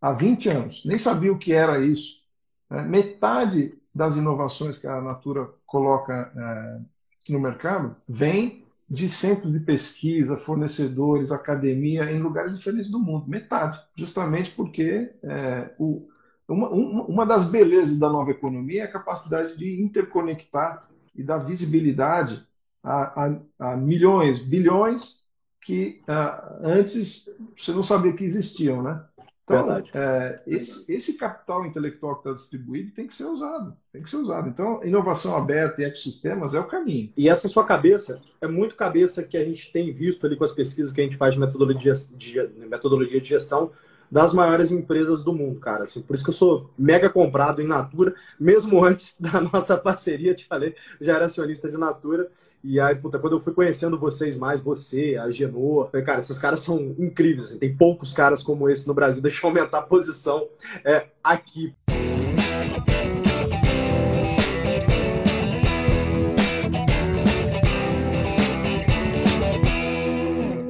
há 0.00 0.12
20 0.12 0.48
anos. 0.48 0.84
Nem 0.84 0.98
sabia 0.98 1.32
o 1.32 1.38
que 1.38 1.52
era 1.52 1.78
isso. 1.84 2.22
Né? 2.70 2.82
Metade 2.82 3.74
das 3.94 4.16
inovações 4.16 4.78
que 4.78 4.86
a 4.86 5.00
Natura 5.00 5.48
coloca 5.66 6.32
é, 6.36 7.32
no 7.32 7.40
mercado 7.40 7.96
vem 8.08 8.64
de 8.88 9.10
centros 9.10 9.52
de 9.52 9.60
pesquisa, 9.60 10.36
fornecedores, 10.36 11.30
academia, 11.30 12.10
em 12.10 12.20
lugares 12.20 12.56
diferentes 12.56 12.90
do 12.90 12.98
mundo. 12.98 13.28
Metade. 13.28 13.78
Justamente 13.96 14.50
porque 14.52 15.12
é, 15.22 15.70
o, 15.78 16.08
uma, 16.48 16.70
uma 16.70 17.26
das 17.26 17.46
belezas 17.46 17.98
da 17.98 18.08
nova 18.08 18.30
economia 18.30 18.82
é 18.82 18.84
a 18.84 18.92
capacidade 18.92 19.58
de 19.58 19.82
interconectar 19.82 20.88
e 21.14 21.22
dar 21.22 21.38
visibilidade 21.38 22.46
a, 22.88 23.26
a, 23.26 23.72
a 23.72 23.76
milhões, 23.76 24.38
bilhões 24.40 25.22
que 25.60 26.00
uh, 26.08 26.66
antes 26.66 27.28
você 27.56 27.72
não 27.72 27.82
sabia 27.82 28.14
que 28.14 28.24
existiam, 28.24 28.82
né? 28.82 29.04
Então, 29.44 29.82
é, 29.94 30.40
esse, 30.46 30.92
esse, 30.92 31.14
capital 31.14 31.64
intelectual 31.64 32.16
que 32.16 32.28
está 32.28 32.38
distribuído 32.38 32.92
tem 32.92 33.06
que 33.06 33.14
ser 33.14 33.24
usado, 33.24 33.74
tem 33.90 34.02
que 34.02 34.10
ser 34.10 34.16
usado. 34.16 34.46
Então, 34.46 34.84
inovação 34.84 35.34
aberta 35.34 35.80
e 35.80 35.86
ecossistemas 35.86 36.52
é 36.52 36.60
o 36.60 36.66
caminho. 36.66 37.10
E 37.16 37.30
essa 37.30 37.48
sua 37.48 37.64
cabeça 37.64 38.20
é 38.42 38.46
muito 38.46 38.74
cabeça 38.74 39.22
que 39.22 39.38
a 39.38 39.44
gente 39.44 39.72
tem 39.72 39.90
visto 39.90 40.26
ali 40.26 40.36
com 40.36 40.44
as 40.44 40.52
pesquisas 40.52 40.92
que 40.92 41.00
a 41.00 41.04
gente 41.04 41.16
faz 41.16 41.32
de 41.32 41.40
metodologia 41.40 41.94
de, 41.94 42.46
metodologia 42.68 43.20
de 43.20 43.28
gestão 43.28 43.72
das 44.10 44.32
maiores 44.32 44.72
empresas 44.72 45.22
do 45.22 45.32
mundo, 45.32 45.60
cara. 45.60 45.84
Assim, 45.84 46.00
por 46.00 46.14
isso 46.14 46.24
que 46.24 46.30
eu 46.30 46.34
sou 46.34 46.70
mega 46.78 47.10
comprado 47.10 47.60
em 47.60 47.66
Natura, 47.66 48.14
mesmo 48.38 48.82
antes 48.84 49.14
da 49.18 49.40
nossa 49.40 49.76
parceria, 49.76 50.34
te 50.34 50.46
falei, 50.46 50.74
já 51.00 51.16
era 51.16 51.26
acionista 51.26 51.70
de 51.70 51.76
Natura. 51.76 52.28
E 52.62 52.80
aí, 52.80 52.94
puta, 52.96 53.18
quando 53.18 53.34
eu 53.34 53.40
fui 53.40 53.52
conhecendo 53.52 53.98
vocês 53.98 54.36
mais, 54.36 54.60
você, 54.60 55.16
a 55.16 55.30
Genor, 55.30 55.90
falei, 55.90 56.04
cara, 56.04 56.20
esses 56.20 56.38
caras 56.38 56.60
são 56.60 56.94
incríveis. 56.98 57.48
Assim, 57.48 57.58
tem 57.58 57.76
poucos 57.76 58.12
caras 58.12 58.42
como 58.42 58.68
esse 58.68 58.86
no 58.86 58.94
Brasil. 58.94 59.22
Deixa 59.22 59.44
eu 59.44 59.48
aumentar 59.48 59.78
a 59.78 59.82
posição 59.82 60.48
é, 60.84 61.06
aqui. 61.22 61.74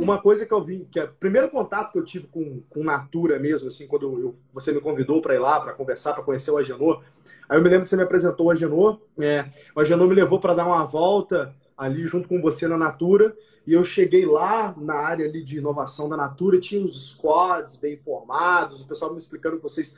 Uma 0.09 0.21
coisa 0.21 0.47
que 0.47 0.53
eu 0.53 0.63
vi, 0.63 0.87
que 0.91 0.99
é 0.99 1.05
o 1.05 1.09
primeiro 1.09 1.49
contato 1.49 1.93
que 1.93 1.99
eu 1.99 2.05
tive 2.05 2.27
com, 2.27 2.61
com 2.69 2.83
Natura 2.83 3.39
mesmo, 3.39 3.69
assim, 3.69 3.87
quando 3.87 4.19
eu, 4.19 4.35
você 4.53 4.73
me 4.73 4.81
convidou 4.81 5.21
para 5.21 5.35
ir 5.35 5.39
lá, 5.39 5.61
para 5.61 5.73
conversar, 5.73 6.15
para 6.15 6.23
conhecer 6.23 6.51
o 6.51 6.59
Agenor, 6.59 7.03
aí 7.49 7.59
eu 7.59 7.63
me 7.63 7.69
lembro 7.69 7.85
que 7.85 7.89
você 7.89 7.97
me 7.97 8.03
apresentou 8.03 8.47
o 8.47 8.51
Agenor, 8.51 9.01
é, 9.19 9.47
o 9.75 9.81
Agenor 9.81 10.09
me 10.09 10.15
levou 10.15 10.41
para 10.41 10.55
dar 10.55 10.67
uma 10.67 10.85
volta 10.85 11.55
ali 11.77 12.07
junto 12.07 12.29
com 12.29 12.41
você 12.41 12.67
na 12.67 12.77
Natura, 12.77 13.37
e 13.67 13.75
eu 13.75 13.85
cheguei 13.85 14.25
lá 14.25 14.75
na 14.79 14.95
área 14.95 15.27
ali 15.27 15.45
de 15.45 15.59
inovação 15.59 16.09
da 16.09 16.17
Natura, 16.17 16.59
tinha 16.59 16.83
uns 16.83 17.11
squads 17.11 17.77
bem 17.77 17.97
formados, 17.99 18.81
o 18.81 18.87
pessoal 18.87 19.11
me 19.11 19.19
explicando 19.19 19.57
que 19.57 19.63
vocês 19.63 19.97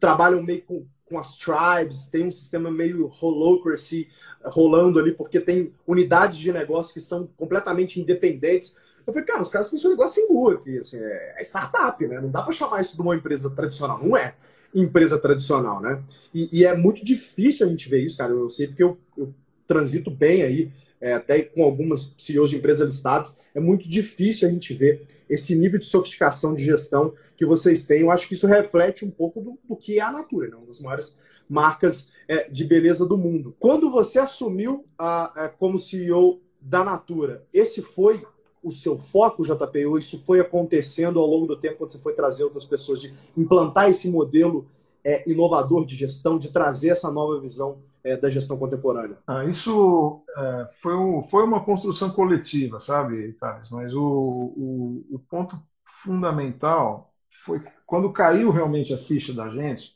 trabalham 0.00 0.42
meio 0.42 0.62
com, 0.62 0.86
com 1.04 1.18
as 1.18 1.36
tribes, 1.36 2.08
tem 2.08 2.26
um 2.26 2.30
sistema 2.30 2.70
meio 2.70 3.10
holocracy 3.20 4.08
rolando 4.44 4.98
ali, 4.98 5.12
porque 5.12 5.38
tem 5.38 5.72
unidades 5.86 6.38
de 6.38 6.52
negócio 6.52 6.94
que 6.94 7.00
são 7.00 7.28
completamente 7.36 8.00
independentes. 8.00 8.74
Eu 9.10 9.14
falei, 9.14 9.26
cara, 9.26 9.42
os 9.42 9.50
caras 9.50 9.68
funcionam 9.68 9.94
igual 9.94 10.08
a 10.08 10.12
Singu 10.12 10.50
aqui, 10.50 10.78
assim, 10.78 10.98
é, 10.98 11.34
é 11.38 11.42
startup, 11.42 12.06
né? 12.06 12.20
Não 12.20 12.30
dá 12.30 12.42
para 12.42 12.52
chamar 12.52 12.80
isso 12.80 12.94
de 12.94 13.02
uma 13.02 13.16
empresa 13.16 13.50
tradicional. 13.50 14.00
Não 14.02 14.16
é 14.16 14.34
empresa 14.72 15.18
tradicional, 15.18 15.80
né? 15.80 16.00
E, 16.32 16.60
e, 16.60 16.64
é 16.64 16.76
muito 16.76 17.04
difícil 17.04 17.66
a 17.66 17.68
gente 17.68 17.88
ver 17.88 18.04
isso, 18.04 18.16
cara. 18.16 18.32
Eu 18.32 18.48
sei 18.48 18.68
porque 18.68 18.82
eu, 18.82 18.96
eu 19.16 19.34
transito 19.66 20.10
bem 20.10 20.42
aí, 20.42 20.72
é, 21.00 21.12
até 21.14 21.42
com 21.42 21.64
algumas 21.64 22.14
CEOs 22.16 22.50
de 22.50 22.56
empresas 22.56 22.86
listadas, 22.86 23.36
é 23.52 23.58
muito 23.58 23.88
difícil 23.88 24.48
a 24.48 24.50
gente 24.52 24.72
ver 24.74 25.04
esse 25.28 25.56
nível 25.56 25.80
de 25.80 25.86
sofisticação 25.86 26.54
de 26.54 26.64
gestão 26.64 27.14
que 27.36 27.44
vocês 27.44 27.84
têm. 27.84 28.02
Eu 28.02 28.10
acho 28.12 28.28
que 28.28 28.34
isso 28.34 28.46
reflete 28.46 29.04
um 29.04 29.10
pouco 29.10 29.40
do, 29.40 29.58
do 29.64 29.76
que 29.76 29.98
é 29.98 30.02
a 30.02 30.12
Natura, 30.12 30.48
né? 30.48 30.56
uma 30.56 30.66
das 30.66 30.80
maiores 30.80 31.16
marcas 31.48 32.08
é, 32.28 32.48
de 32.48 32.64
beleza 32.64 33.04
do 33.04 33.18
mundo. 33.18 33.56
Quando 33.58 33.90
você 33.90 34.20
assumiu 34.20 34.84
a, 34.96 35.46
a, 35.46 35.48
como 35.48 35.80
CEO 35.80 36.40
da 36.60 36.84
Natura, 36.84 37.44
esse 37.52 37.82
foi 37.82 38.24
o 38.62 38.72
seu 38.72 38.98
foco, 38.98 39.44
JP, 39.44 39.86
ou 39.86 39.98
isso 39.98 40.22
foi 40.24 40.40
acontecendo 40.40 41.18
ao 41.18 41.26
longo 41.26 41.46
do 41.46 41.56
tempo 41.56 41.78
quando 41.78 41.92
você 41.92 41.98
foi 41.98 42.12
trazer 42.12 42.44
outras 42.44 42.64
pessoas, 42.64 43.00
de 43.00 43.14
implantar 43.36 43.88
esse 43.88 44.10
modelo 44.10 44.66
é, 45.04 45.28
inovador 45.30 45.86
de 45.86 45.96
gestão, 45.96 46.38
de 46.38 46.50
trazer 46.50 46.90
essa 46.90 47.10
nova 47.10 47.40
visão 47.40 47.78
é, 48.04 48.16
da 48.16 48.28
gestão 48.28 48.58
contemporânea? 48.58 49.16
Ah, 49.26 49.44
isso 49.44 50.22
é, 50.36 50.68
foi, 50.82 50.94
um, 50.94 51.22
foi 51.24 51.44
uma 51.44 51.64
construção 51.64 52.10
coletiva, 52.10 52.80
sabe, 52.80 53.32
Thales? 53.34 53.70
Mas 53.70 53.94
o, 53.94 54.02
o, 54.02 55.06
o 55.10 55.18
ponto 55.18 55.56
fundamental 56.02 57.12
foi 57.44 57.62
quando 57.86 58.12
caiu 58.12 58.50
realmente 58.50 58.92
a 58.94 58.98
ficha 58.98 59.32
da 59.32 59.48
gente, 59.48 59.94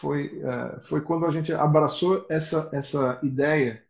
foi, 0.00 0.40
é, 0.42 0.80
foi 0.80 1.00
quando 1.00 1.26
a 1.26 1.30
gente 1.30 1.52
abraçou 1.52 2.26
essa, 2.28 2.68
essa 2.72 3.18
ideia 3.22 3.82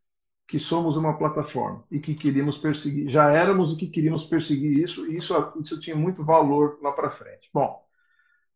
que 0.50 0.58
somos 0.58 0.96
uma 0.96 1.16
plataforma 1.16 1.84
e 1.88 2.00
que 2.00 2.12
queríamos 2.12 2.58
perseguir, 2.58 3.08
já 3.08 3.30
éramos 3.30 3.72
o 3.72 3.76
que 3.76 3.86
queríamos 3.86 4.24
perseguir 4.24 4.80
isso, 4.80 5.06
e 5.08 5.16
isso, 5.16 5.52
isso 5.60 5.80
tinha 5.80 5.94
muito 5.94 6.24
valor 6.24 6.76
lá 6.82 6.90
para 6.90 7.12
frente. 7.12 7.48
Bom, 7.54 7.80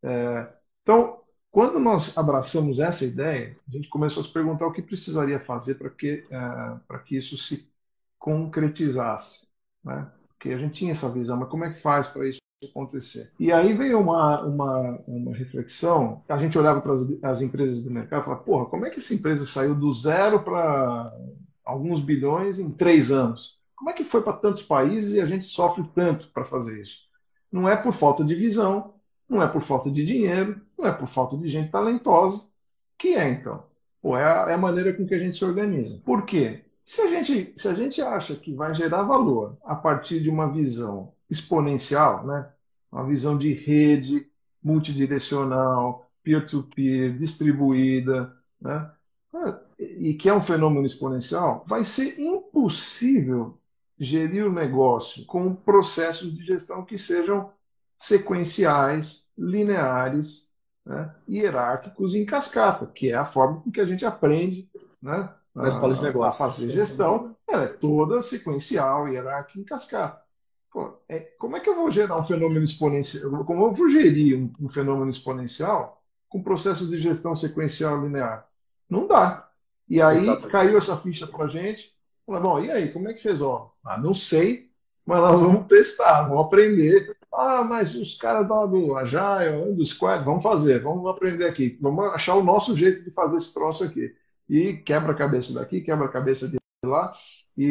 é, 0.02 0.48
então, 0.82 1.20
quando 1.52 1.78
nós 1.78 2.18
abraçamos 2.18 2.80
essa 2.80 3.04
ideia, 3.04 3.56
a 3.68 3.70
gente 3.70 3.88
começou 3.88 4.22
a 4.22 4.24
se 4.24 4.32
perguntar 4.32 4.66
o 4.66 4.72
que 4.72 4.82
precisaria 4.82 5.38
fazer 5.38 5.76
para 5.76 5.88
que, 5.88 6.26
é, 6.28 6.76
para 6.88 6.98
que 6.98 7.16
isso 7.16 7.38
se 7.38 7.72
concretizasse. 8.18 9.46
Né? 9.84 10.10
Porque 10.30 10.48
a 10.48 10.58
gente 10.58 10.74
tinha 10.74 10.90
essa 10.90 11.08
visão, 11.08 11.36
mas 11.36 11.48
como 11.48 11.64
é 11.64 11.72
que 11.72 11.80
faz 11.80 12.08
para 12.08 12.28
isso 12.28 12.40
acontecer? 12.68 13.30
E 13.38 13.52
aí 13.52 13.72
veio 13.72 14.00
uma, 14.00 14.42
uma, 14.42 14.98
uma 15.06 15.32
reflexão, 15.32 16.24
a 16.28 16.38
gente 16.38 16.58
olhava 16.58 16.80
para 16.80 16.94
as, 16.94 17.22
as 17.22 17.40
empresas 17.40 17.84
do 17.84 17.90
mercado 17.92 18.22
e 18.22 18.24
falava, 18.24 18.42
porra, 18.42 18.66
como 18.66 18.84
é 18.84 18.90
que 18.90 18.98
essa 18.98 19.14
empresa 19.14 19.46
saiu 19.46 19.76
do 19.76 19.94
zero 19.94 20.42
para 20.42 21.16
alguns 21.64 22.00
bilhões 22.02 22.58
em 22.58 22.70
três 22.70 23.10
anos. 23.10 23.58
Como 23.74 23.90
é 23.90 23.92
que 23.92 24.04
foi 24.04 24.22
para 24.22 24.34
tantos 24.34 24.62
países 24.62 25.14
e 25.14 25.20
a 25.20 25.26
gente 25.26 25.46
sofre 25.46 25.84
tanto 25.94 26.28
para 26.28 26.44
fazer 26.44 26.80
isso? 26.80 27.00
Não 27.50 27.68
é 27.68 27.76
por 27.76 27.92
falta 27.92 28.24
de 28.24 28.34
visão, 28.34 28.94
não 29.28 29.42
é 29.42 29.48
por 29.48 29.62
falta 29.62 29.90
de 29.90 30.04
dinheiro, 30.04 30.60
não 30.78 30.86
é 30.86 30.92
por 30.92 31.08
falta 31.08 31.36
de 31.36 31.48
gente 31.48 31.70
talentosa. 31.70 32.46
Que 32.98 33.14
é 33.14 33.28
então? 33.28 33.64
Ou 34.02 34.16
é 34.16 34.24
a, 34.24 34.50
é 34.50 34.54
a 34.54 34.58
maneira 34.58 34.92
com 34.92 35.06
que 35.06 35.14
a 35.14 35.18
gente 35.18 35.36
se 35.36 35.44
organiza. 35.44 36.00
Por 36.04 36.24
quê? 36.24 36.64
Se 36.84 37.00
a, 37.00 37.08
gente, 37.08 37.54
se 37.56 37.66
a 37.66 37.74
gente 37.74 38.02
acha 38.02 38.36
que 38.36 38.54
vai 38.54 38.74
gerar 38.74 39.02
valor 39.02 39.56
a 39.64 39.74
partir 39.74 40.20
de 40.20 40.28
uma 40.28 40.50
visão 40.52 41.12
exponencial, 41.30 42.26
né? 42.26 42.50
uma 42.92 43.04
visão 43.06 43.36
de 43.38 43.52
rede 43.52 44.26
multidirecional, 44.62 46.10
peer-to-peer, 46.22 47.12
-peer, 47.12 47.18
distribuída, 47.18 48.34
né? 48.60 48.90
E 49.78 50.14
que 50.14 50.28
é 50.28 50.34
um 50.34 50.42
fenômeno 50.42 50.86
exponencial, 50.86 51.64
vai 51.66 51.84
ser 51.84 52.18
impossível 52.20 53.58
gerir 53.98 54.46
o 54.46 54.52
negócio 54.52 55.24
com 55.26 55.54
processos 55.54 56.36
de 56.36 56.44
gestão 56.44 56.84
que 56.84 56.98
sejam 56.98 57.50
sequenciais, 57.96 59.30
lineares, 59.36 60.50
né, 60.84 61.14
hierárquicos 61.28 62.14
e 62.14 62.18
em 62.18 62.26
cascata, 62.26 62.86
que 62.86 63.10
é 63.10 63.14
a 63.14 63.24
forma 63.24 63.60
com 63.60 63.70
que 63.70 63.80
a 63.80 63.86
gente 63.86 64.04
aprende 64.04 64.68
né, 65.00 65.30
na 65.54 65.68
escola 65.68 65.94
de 65.94 66.02
negócio. 66.02 66.44
A 66.44 66.50
fazer 66.50 66.70
gestão, 66.70 67.34
ela 67.48 67.64
é 67.64 67.68
toda 67.68 68.20
sequencial, 68.22 69.08
hierárquica 69.08 69.58
e 69.58 69.62
em 69.62 69.64
cascata. 69.64 70.22
Pô, 70.70 70.92
é, 71.08 71.20
como 71.38 71.56
é 71.56 71.60
que 71.60 71.70
eu 71.70 71.76
vou 71.76 71.90
gerar 71.90 72.18
um 72.18 72.24
fenômeno 72.24 72.64
exponencial? 72.64 73.44
Como 73.44 73.66
eu 73.66 73.72
vou 73.72 73.88
gerir 73.88 74.36
um, 74.36 74.52
um 74.60 74.68
fenômeno 74.68 75.10
exponencial 75.10 76.02
com 76.28 76.42
processos 76.42 76.90
de 76.90 77.00
gestão 77.00 77.36
sequencial 77.36 78.02
linear? 78.02 78.48
Não 78.90 79.06
dá. 79.06 79.48
E 79.88 80.00
aí 80.00 80.18
Exatamente. 80.18 80.50
caiu 80.50 80.78
essa 80.78 80.96
ficha 80.96 81.26
para 81.26 81.44
a 81.44 81.48
gente. 81.48 81.92
Falei, 82.26 82.42
bom, 82.42 82.60
e 82.60 82.70
aí, 82.70 82.92
como 82.92 83.08
é 83.08 83.14
que 83.14 83.28
resolve? 83.28 83.70
Ah, 83.84 83.98
não 83.98 84.14
sei, 84.14 84.70
mas 85.04 85.20
nós 85.20 85.40
vamos 85.40 85.66
testar, 85.66 86.22
vamos 86.22 86.46
aprender. 86.46 87.14
Ah, 87.32 87.62
mas 87.62 87.94
os 87.94 88.14
caras 88.14 88.46
do 88.48 88.96
Agile, 88.96 89.74
do 89.74 89.84
Squad, 89.84 90.24
vamos 90.24 90.42
fazer, 90.42 90.80
vamos 90.80 91.06
aprender 91.06 91.44
aqui. 91.46 91.76
Vamos 91.80 92.06
achar 92.14 92.34
o 92.36 92.44
nosso 92.44 92.76
jeito 92.76 93.02
de 93.02 93.10
fazer 93.10 93.36
esse 93.36 93.52
troço 93.52 93.84
aqui. 93.84 94.14
E 94.48 94.74
quebra 94.78 95.12
a 95.12 95.16
cabeça 95.16 95.52
daqui, 95.52 95.80
quebra 95.80 96.06
a 96.06 96.10
cabeça 96.10 96.48
de 96.48 96.56
lá. 96.84 97.12
E, 97.56 97.64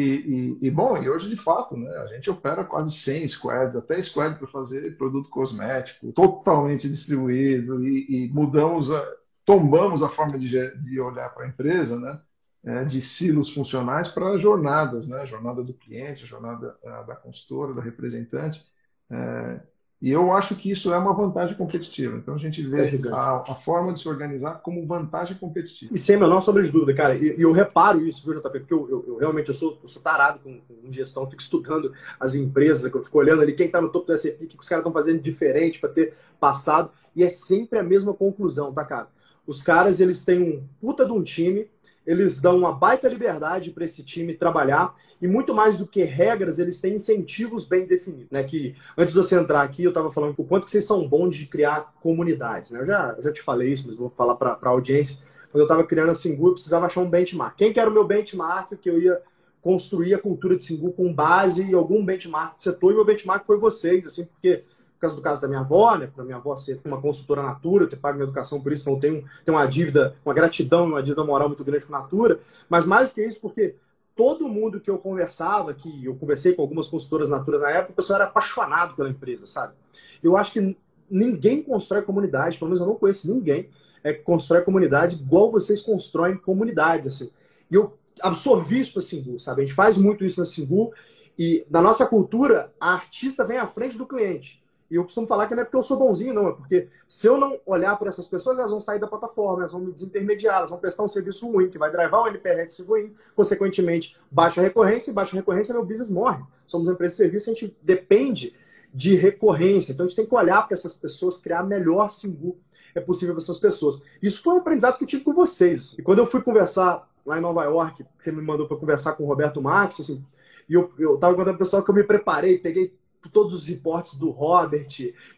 e, 0.60 0.66
e, 0.66 0.70
bom, 0.70 0.96
e 0.96 1.08
hoje 1.10 1.28
de 1.28 1.36
fato, 1.36 1.76
né, 1.76 1.90
a 1.98 2.06
gente 2.06 2.30
opera 2.30 2.64
quase 2.64 2.96
100 2.96 3.28
squads, 3.28 3.76
até 3.76 4.00
squad 4.00 4.38
para 4.38 4.48
fazer 4.48 4.96
produto 4.96 5.28
cosmético, 5.28 6.10
totalmente 6.12 6.88
distribuído, 6.88 7.86
e, 7.86 8.24
e 8.26 8.28
mudamos 8.32 8.90
a, 8.90 9.06
tombamos 9.44 10.02
a 10.02 10.08
forma 10.08 10.38
de, 10.38 10.48
de 10.76 11.00
olhar 11.00 11.28
para 11.34 11.44
a 11.44 11.48
empresa, 11.48 11.98
né? 11.98 12.20
É, 12.66 12.82
de 12.84 13.02
silos 13.02 13.52
funcionais 13.52 14.08
para 14.08 14.38
jornadas, 14.38 15.06
né? 15.06 15.26
jornada 15.26 15.62
do 15.62 15.74
cliente, 15.74 16.24
jornada 16.24 16.78
da 17.06 17.14
consultora, 17.14 17.74
da 17.74 17.82
representante. 17.82 18.64
É, 19.10 19.60
e 20.04 20.10
eu 20.10 20.32
acho 20.32 20.54
que 20.54 20.70
isso 20.70 20.92
é 20.92 20.98
uma 20.98 21.14
vantagem 21.14 21.56
competitiva. 21.56 22.18
Então 22.18 22.34
a 22.34 22.38
gente 22.38 22.62
vê 22.62 22.84
é 22.84 23.08
a, 23.10 23.36
a, 23.36 23.54
forma 23.54 23.94
de 23.94 24.02
se 24.02 24.08
organizar 24.08 24.60
como 24.60 24.86
vantagem 24.86 25.34
competitiva. 25.38 25.94
E 25.94 25.96
sem 25.96 26.16
a 26.16 26.18
menor 26.18 26.42
sombra 26.42 26.62
de 26.62 26.70
dúvida, 26.70 26.94
cara. 26.94 27.14
E, 27.14 27.40
eu 27.40 27.52
reparo 27.52 28.06
isso, 28.06 28.22
viu, 28.22 28.38
JP? 28.38 28.60
Porque 28.60 28.74
eu, 28.74 28.86
eu, 28.90 29.04
eu 29.08 29.16
realmente 29.16 29.48
eu 29.48 29.54
sou, 29.54 29.78
eu 29.82 29.88
sou 29.88 30.02
tarado 30.02 30.40
com, 30.40 30.60
com 30.60 30.92
gestão, 30.92 31.28
fico 31.30 31.40
estudando 31.40 31.90
as 32.20 32.34
empresas, 32.34 32.82
eu 32.82 33.02
fico 33.02 33.18
olhando 33.18 33.40
ali 33.40 33.54
quem 33.54 33.64
está 33.64 33.80
no 33.80 33.88
topo 33.88 34.06
do 34.06 34.12
S&P, 34.12 34.44
o 34.44 34.46
que 34.46 34.60
os 34.60 34.68
caras 34.68 34.82
estão 34.82 34.92
fazendo 34.92 35.22
diferente 35.22 35.80
para 35.80 35.88
ter 35.88 36.14
passado. 36.38 36.90
E 37.16 37.24
é 37.24 37.30
sempre 37.30 37.78
a 37.78 37.82
mesma 37.82 38.12
conclusão, 38.12 38.74
tá, 38.74 38.84
cara? 38.84 39.08
Os 39.46 39.62
caras, 39.62 40.00
eles 40.00 40.24
têm 40.24 40.40
um 40.40 40.66
puta 40.80 41.04
de 41.04 41.12
um 41.12 41.22
time, 41.22 41.68
eles 42.06 42.40
dão 42.40 42.58
uma 42.58 42.72
baita 42.72 43.08
liberdade 43.08 43.70
para 43.70 43.84
esse 43.84 44.02
time 44.02 44.34
trabalhar 44.34 44.94
e 45.20 45.26
muito 45.26 45.54
mais 45.54 45.76
do 45.76 45.86
que 45.86 46.04
regras, 46.04 46.58
eles 46.58 46.80
têm 46.80 46.94
incentivos 46.94 47.66
bem 47.66 47.86
definidos, 47.86 48.30
né? 48.30 48.42
Que 48.44 48.74
antes 48.96 49.14
de 49.14 49.18
você 49.18 49.36
entrar 49.36 49.62
aqui, 49.62 49.84
eu 49.84 49.90
estava 49.90 50.10
falando 50.10 50.34
o 50.36 50.44
quanto 50.44 50.64
que 50.64 50.70
vocês 50.70 50.84
são 50.84 51.08
bons 51.08 51.34
de 51.34 51.46
criar 51.46 51.94
comunidades, 52.02 52.70
né? 52.70 52.80
Eu 52.80 52.86
já, 52.86 53.14
eu 53.16 53.22
já 53.22 53.32
te 53.32 53.42
falei 53.42 53.72
isso, 53.72 53.86
mas 53.86 53.96
vou 53.96 54.10
falar 54.10 54.36
para 54.36 54.58
a 54.60 54.68
audiência. 54.68 55.18
Quando 55.50 55.60
eu 55.60 55.66
estava 55.66 55.84
criando 55.84 56.10
a 56.10 56.14
Singu, 56.14 56.48
eu 56.48 56.52
precisava 56.52 56.86
achar 56.86 57.00
um 57.00 57.08
benchmark. 57.08 57.56
Quem 57.56 57.72
que 57.72 57.80
era 57.80 57.88
o 57.88 57.92
meu 57.92 58.04
benchmark 58.04 58.76
que 58.76 58.90
eu 58.90 59.00
ia 59.00 59.22
construir 59.62 60.12
a 60.12 60.18
cultura 60.18 60.56
de 60.56 60.62
Singu 60.62 60.92
com 60.92 61.12
base 61.12 61.62
em 61.62 61.72
algum 61.72 62.04
benchmark 62.04 62.58
do 62.58 62.62
setor 62.62 62.92
e 62.92 62.96
meu 62.96 63.04
benchmark 63.04 63.46
foi 63.46 63.56
vocês, 63.56 64.06
assim, 64.06 64.26
porque 64.26 64.64
causa 65.04 65.16
do 65.16 65.22
caso 65.22 65.40
da 65.42 65.48
minha 65.48 65.60
avó, 65.60 65.96
né? 65.96 66.06
Para 66.06 66.24
minha 66.24 66.36
avó 66.36 66.56
ser 66.56 66.80
uma 66.84 67.00
consultora 67.00 67.42
Natura, 67.42 67.84
eu 67.84 67.88
ter 67.88 67.96
pago 67.96 68.16
minha 68.16 68.24
educação 68.24 68.60
por 68.60 68.72
isso, 68.72 68.82
então 68.82 68.98
tenho, 68.98 69.24
tenho 69.44 69.56
uma 69.56 69.66
dívida, 69.66 70.16
uma 70.24 70.34
gratidão, 70.34 70.86
uma 70.86 71.02
dívida 71.02 71.22
moral 71.24 71.48
muito 71.48 71.64
grande 71.64 71.86
com 71.86 71.94
a 71.94 72.00
Natura. 72.00 72.40
Mas 72.68 72.86
mais 72.86 73.12
que 73.12 73.24
isso, 73.24 73.40
porque 73.40 73.74
todo 74.16 74.48
mundo 74.48 74.80
que 74.80 74.90
eu 74.90 74.98
conversava, 74.98 75.74
que 75.74 76.04
eu 76.04 76.14
conversei 76.14 76.54
com 76.54 76.62
algumas 76.62 76.88
consultoras 76.88 77.30
Natura 77.30 77.58
na 77.58 77.70
época, 77.70 77.92
o 77.92 77.96
pessoal 77.96 78.20
era 78.20 78.28
apaixonado 78.28 78.94
pela 78.94 79.10
empresa, 79.10 79.46
sabe? 79.46 79.74
Eu 80.22 80.36
acho 80.36 80.52
que 80.52 80.76
ninguém 81.10 81.62
constrói 81.62 82.02
comunidade, 82.02 82.58
pelo 82.58 82.70
menos 82.70 82.80
eu 82.80 82.86
não 82.86 82.94
conheço 82.94 83.32
ninguém 83.32 83.68
é, 84.02 84.12
que 84.12 84.22
constrói 84.22 84.62
comunidade 84.62 85.16
igual 85.16 85.50
vocês 85.50 85.80
constroem 85.80 86.36
comunidades, 86.36 87.14
assim. 87.14 87.30
E 87.70 87.74
eu 87.74 87.98
absorvi 88.20 88.80
isso 88.80 88.92
para 88.92 89.02
Singu, 89.02 89.38
sabe? 89.38 89.62
A 89.62 89.64
gente 89.64 89.74
faz 89.74 89.96
muito 89.96 90.24
isso 90.24 90.40
na 90.40 90.46
Singu 90.46 90.92
e 91.38 91.66
na 91.68 91.82
nossa 91.82 92.06
cultura, 92.06 92.72
a 92.80 92.92
artista 92.92 93.44
vem 93.44 93.58
à 93.58 93.66
frente 93.66 93.98
do 93.98 94.06
cliente. 94.06 94.62
E 94.90 94.96
eu 94.96 95.02
costumo 95.02 95.26
falar 95.26 95.46
que 95.46 95.54
não 95.54 95.62
é 95.62 95.64
porque 95.64 95.76
eu 95.76 95.82
sou 95.82 95.98
bonzinho, 95.98 96.34
não, 96.34 96.48
é 96.48 96.52
porque 96.52 96.88
se 97.06 97.26
eu 97.26 97.38
não 97.38 97.58
olhar 97.64 97.96
por 97.96 98.06
essas 98.06 98.28
pessoas, 98.28 98.58
elas 98.58 98.70
vão 98.70 98.80
sair 98.80 98.98
da 98.98 99.06
plataforma, 99.06 99.60
elas 99.60 99.72
vão 99.72 99.80
me 99.80 99.92
desintermediar, 99.92 100.58
elas 100.58 100.70
vão 100.70 100.78
prestar 100.78 101.02
um 101.02 101.08
serviço 101.08 101.50
ruim, 101.50 101.70
que 101.70 101.78
vai 101.78 101.90
drivar 101.90 102.22
o 102.22 102.28
NPS 102.28 102.80
ruim, 102.80 103.14
consequentemente, 103.34 104.16
baixa 104.30 104.60
recorrência, 104.60 105.10
e 105.10 105.14
baixa 105.14 105.34
recorrência, 105.34 105.74
meu 105.74 105.84
business 105.84 106.10
morre. 106.10 106.42
Somos 106.66 106.86
uma 106.86 106.94
empresa 106.94 107.12
de 107.12 107.16
serviço, 107.16 107.50
a 107.50 107.54
gente 107.54 107.76
depende 107.82 108.54
de 108.92 109.14
recorrência. 109.16 109.92
Então 109.92 110.04
a 110.04 110.08
gente 110.08 110.16
tem 110.16 110.26
que 110.26 110.34
olhar 110.34 110.66
para 110.66 110.74
essas 110.74 110.94
pessoas, 110.94 111.38
criar 111.38 111.64
melhor 111.64 112.10
Singu 112.10 112.56
é 112.94 113.00
possível 113.00 113.34
para 113.34 113.42
essas 113.42 113.58
pessoas. 113.58 114.00
Isso 114.22 114.42
foi 114.42 114.54
um 114.54 114.58
aprendizado 114.58 114.96
que 114.96 115.04
eu 115.04 115.08
tive 115.08 115.24
com 115.24 115.32
vocês. 115.32 115.98
E 115.98 116.02
quando 116.02 116.20
eu 116.20 116.26
fui 116.26 116.40
conversar 116.40 117.08
lá 117.26 117.38
em 117.38 117.40
Nova 117.40 117.64
York, 117.64 118.04
você 118.18 118.30
me 118.30 118.40
mandou 118.40 118.68
para 118.68 118.76
conversar 118.76 119.14
com 119.14 119.24
o 119.24 119.26
Roberto 119.26 119.60
Marques, 119.60 120.00
assim, 120.00 120.24
e 120.68 120.74
eu, 120.74 120.92
eu 120.98 121.18
tava 121.18 121.34
contando 121.34 121.56
pro 121.56 121.64
pessoal 121.64 121.82
que 121.82 121.90
eu 121.90 121.94
me 121.94 122.04
preparei, 122.04 122.58
peguei 122.58 122.94
todos 123.28 123.54
os 123.54 123.66
reportes 123.66 124.14
do 124.14 124.30
Robert, 124.30 124.88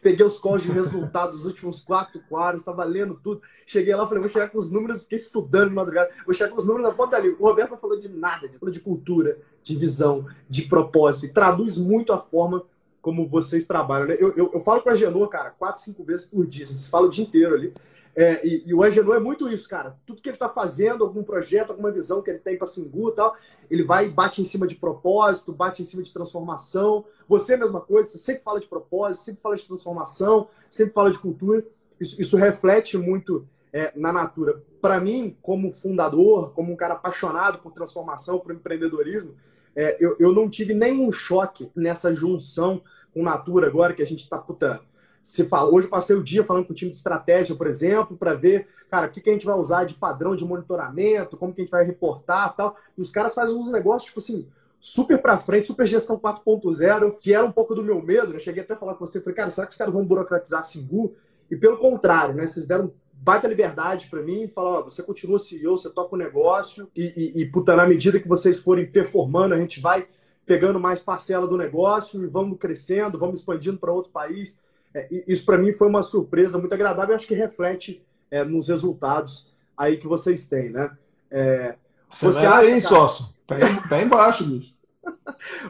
peguei 0.01 0.25
os 0.25 0.39
calls 0.39 0.63
de 0.63 0.71
resultado 0.71 1.31
dos 1.31 1.45
últimos 1.45 1.81
quatro 1.81 2.21
quadros, 2.29 2.61
estava 2.61 2.83
lendo 2.83 3.19
tudo. 3.23 3.41
Cheguei 3.65 3.95
lá, 3.95 4.07
falei, 4.07 4.21
vou 4.21 4.29
chegar 4.29 4.49
com 4.49 4.57
os 4.57 4.71
números, 4.71 5.03
fiquei 5.03 5.17
estudando 5.17 5.69
de 5.69 5.75
madrugada, 5.75 6.09
vou 6.25 6.33
chegar 6.33 6.51
com 6.51 6.57
os 6.57 6.65
números 6.65 6.87
na 6.87 6.93
ponta 6.93 7.15
ali. 7.15 7.29
O 7.29 7.43
Roberto 7.43 7.71
não 7.71 7.77
falou 7.77 7.99
de 7.99 8.09
nada, 8.09 8.49
falou 8.59 8.73
de 8.73 8.79
cultura, 8.79 9.37
de 9.63 9.75
visão, 9.75 10.25
de 10.49 10.63
propósito, 10.63 11.25
e 11.25 11.29
traduz 11.29 11.77
muito 11.77 12.13
a 12.13 12.17
forma 12.17 12.63
como 13.01 13.27
vocês 13.27 13.65
trabalham. 13.65 14.07
Né? 14.07 14.17
Eu, 14.19 14.33
eu, 14.35 14.51
eu, 14.53 14.59
falo 14.59 14.81
com 14.81 14.89
a 14.89 14.95
Genô, 14.95 15.27
cara, 15.27 15.49
quatro, 15.51 15.81
cinco 15.81 16.03
vezes 16.03 16.25
por 16.25 16.45
dia. 16.45 16.65
A 16.65 16.67
gente 16.67 16.89
fala 16.89 17.07
o 17.07 17.09
dia 17.09 17.23
inteiro 17.23 17.55
ali. 17.55 17.73
É, 18.19 18.43
e, 18.43 18.63
e, 18.65 18.73
o 18.73 18.81
Agenor 18.81 19.15
é 19.15 19.19
muito 19.19 19.47
isso, 19.47 19.69
cara. 19.69 19.95
Tudo 20.03 20.23
que 20.23 20.27
ele 20.27 20.37
está 20.37 20.49
fazendo, 20.49 21.03
algum 21.03 21.21
projeto, 21.21 21.69
alguma 21.69 21.91
visão 21.91 22.19
que 22.19 22.31
ele 22.31 22.39
tem 22.39 22.57
para 22.57 22.65
Singu 22.65 23.09
e 23.09 23.11
tal, 23.11 23.35
ele 23.69 23.83
vai 23.83 24.07
e 24.07 24.09
bate 24.09 24.41
em 24.41 24.43
cima 24.43 24.65
de 24.65 24.73
propósito, 24.73 25.53
bate 25.53 25.83
em 25.83 25.85
cima 25.85 26.01
de 26.01 26.11
transformação. 26.11 27.05
Você 27.29 27.53
é 27.53 27.55
a 27.55 27.59
mesma 27.59 27.79
coisa, 27.79 28.09
você 28.09 28.17
sempre 28.17 28.41
fala 28.41 28.59
de 28.59 28.65
propósito, 28.65 29.23
sempre 29.23 29.41
fala 29.43 29.55
de 29.55 29.67
transformação, 29.67 30.47
sempre 30.67 30.95
fala 30.95 31.11
de 31.11 31.19
cultura. 31.19 31.63
Isso, 31.99 32.19
isso 32.19 32.35
reflete 32.37 32.97
muito 32.97 33.47
é, 33.71 33.91
na 33.95 34.11
Natura. 34.11 34.63
Para 34.81 34.99
mim, 34.99 35.37
como 35.39 35.71
fundador, 35.71 36.53
como 36.53 36.73
um 36.73 36.75
cara 36.75 36.95
apaixonado 36.95 37.59
por 37.59 37.71
transformação, 37.71 38.39
por 38.39 38.51
empreendedorismo, 38.51 39.35
é, 39.75 39.95
eu, 39.99 40.15
eu 40.19 40.33
não 40.33 40.49
tive 40.49 40.73
nenhum 40.73 41.11
choque 41.11 41.69
nessa 41.75 42.11
junção 42.15 42.81
com 43.13 43.21
Natura 43.21 43.67
agora, 43.67 43.93
que 43.93 44.01
a 44.01 44.07
gente 44.07 44.23
está, 44.23 44.39
puta, 44.39 44.81
se 45.27 45.43
fala, 45.43 45.69
hoje 45.69 45.87
eu 45.87 45.91
passei 45.91 46.15
o 46.15 46.23
dia 46.23 46.41
falando 46.41 46.65
com 46.65 46.71
o 46.71 46.75
time 46.75 46.89
de 46.89 46.95
estratégia, 46.95 47.53
por 47.53 47.67
exemplo, 47.67 48.15
para 48.15 48.33
ver, 48.33 48.65
cara, 48.89 49.07
o 49.07 49.09
que, 49.09 49.19
que 49.19 49.29
a 49.29 49.33
gente 49.33 49.45
vai 49.45 49.57
usar 49.57 49.83
de 49.83 49.93
padrão 49.93 50.37
de 50.37 50.45
monitoramento, 50.45 51.35
como 51.35 51.53
que 51.53 51.59
a 51.59 51.63
gente 51.65 51.71
vai 51.71 51.83
reportar 51.83 52.55
tal. 52.55 52.77
E 52.97 53.01
os 53.01 53.11
caras 53.11 53.35
fazem 53.35 53.53
uns 53.53 53.69
negócios, 53.69 54.05
tipo 54.05 54.19
assim, 54.19 54.47
super 54.79 55.21
para 55.21 55.37
frente, 55.37 55.67
super 55.67 55.85
gestão 55.85 56.17
4.0, 56.17 57.17
que 57.19 57.33
era 57.33 57.43
um 57.43 57.51
pouco 57.51 57.75
do 57.75 57.83
meu 57.83 58.01
medo. 58.01 58.31
Eu 58.31 58.39
cheguei 58.39 58.63
até 58.63 58.73
a 58.73 58.77
falar 58.77 58.95
com 58.95 59.05
você, 59.05 59.19
falei, 59.19 59.35
cara, 59.35 59.49
será 59.49 59.67
que 59.67 59.73
os 59.73 59.77
caras 59.77 59.93
vão 59.93 60.05
burocratizar 60.05 60.61
a 60.61 60.63
Singu? 60.63 61.13
E 61.51 61.57
pelo 61.57 61.77
contrário, 61.77 62.33
né? 62.33 62.47
Vocês 62.47 62.65
deram 62.65 62.93
baita 63.11 63.49
liberdade 63.49 64.07
para 64.07 64.21
mim, 64.21 64.47
falaram, 64.47 64.85
você 64.85 65.03
continua 65.03 65.39
CEO, 65.39 65.77
você 65.77 65.89
toca 65.89 66.15
o 66.15 66.17
negócio 66.17 66.89
e, 66.95 67.33
e, 67.35 67.41
e, 67.41 67.45
puta, 67.47 67.75
na 67.75 67.85
medida 67.85 68.17
que 68.17 68.29
vocês 68.29 68.59
forem 68.59 68.89
performando, 68.89 69.53
a 69.53 69.59
gente 69.59 69.81
vai 69.81 70.07
pegando 70.45 70.79
mais 70.79 71.01
parcela 71.01 71.45
do 71.45 71.57
negócio 71.57 72.23
e 72.23 72.27
vamos 72.27 72.57
crescendo, 72.57 73.19
vamos 73.19 73.39
expandindo 73.39 73.77
para 73.77 73.91
outro 73.91 74.09
país. 74.09 74.57
É, 74.97 75.07
isso 75.27 75.45
para 75.45 75.59
mim 75.59 75.71
foi 75.71 75.87
uma 75.87 76.01
surpresa 76.01 76.57
muito 76.57 76.73
agradável 76.73 77.13
e 77.13 77.15
acho 77.15 77.27
que 77.27 77.35
reflete 77.35 78.03
é, 78.31 78.43
nos 78.43 78.67
resultados 78.67 79.47
aí 79.77 79.97
que 79.97 80.07
vocês 80.07 80.47
têm, 80.47 80.71
né? 80.71 80.97
É, 81.29 81.75
você 82.09 82.39
acha, 82.39 82.57
aí, 82.57 82.81
sócio. 82.81 83.25
Tá, 83.45 83.55
tá 83.87 84.01
embaixo 84.01 84.43
disso. 84.43 84.75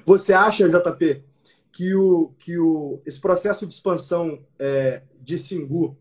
você 0.05 0.31
acha, 0.33 0.69
JP, 0.69 1.23
que, 1.73 1.93
o, 1.93 2.31
que 2.39 2.57
o, 2.57 3.01
esse 3.05 3.19
processo 3.19 3.67
de 3.67 3.73
expansão 3.73 4.39
é, 4.57 5.01
de 5.19 5.37
Singu, 5.37 5.97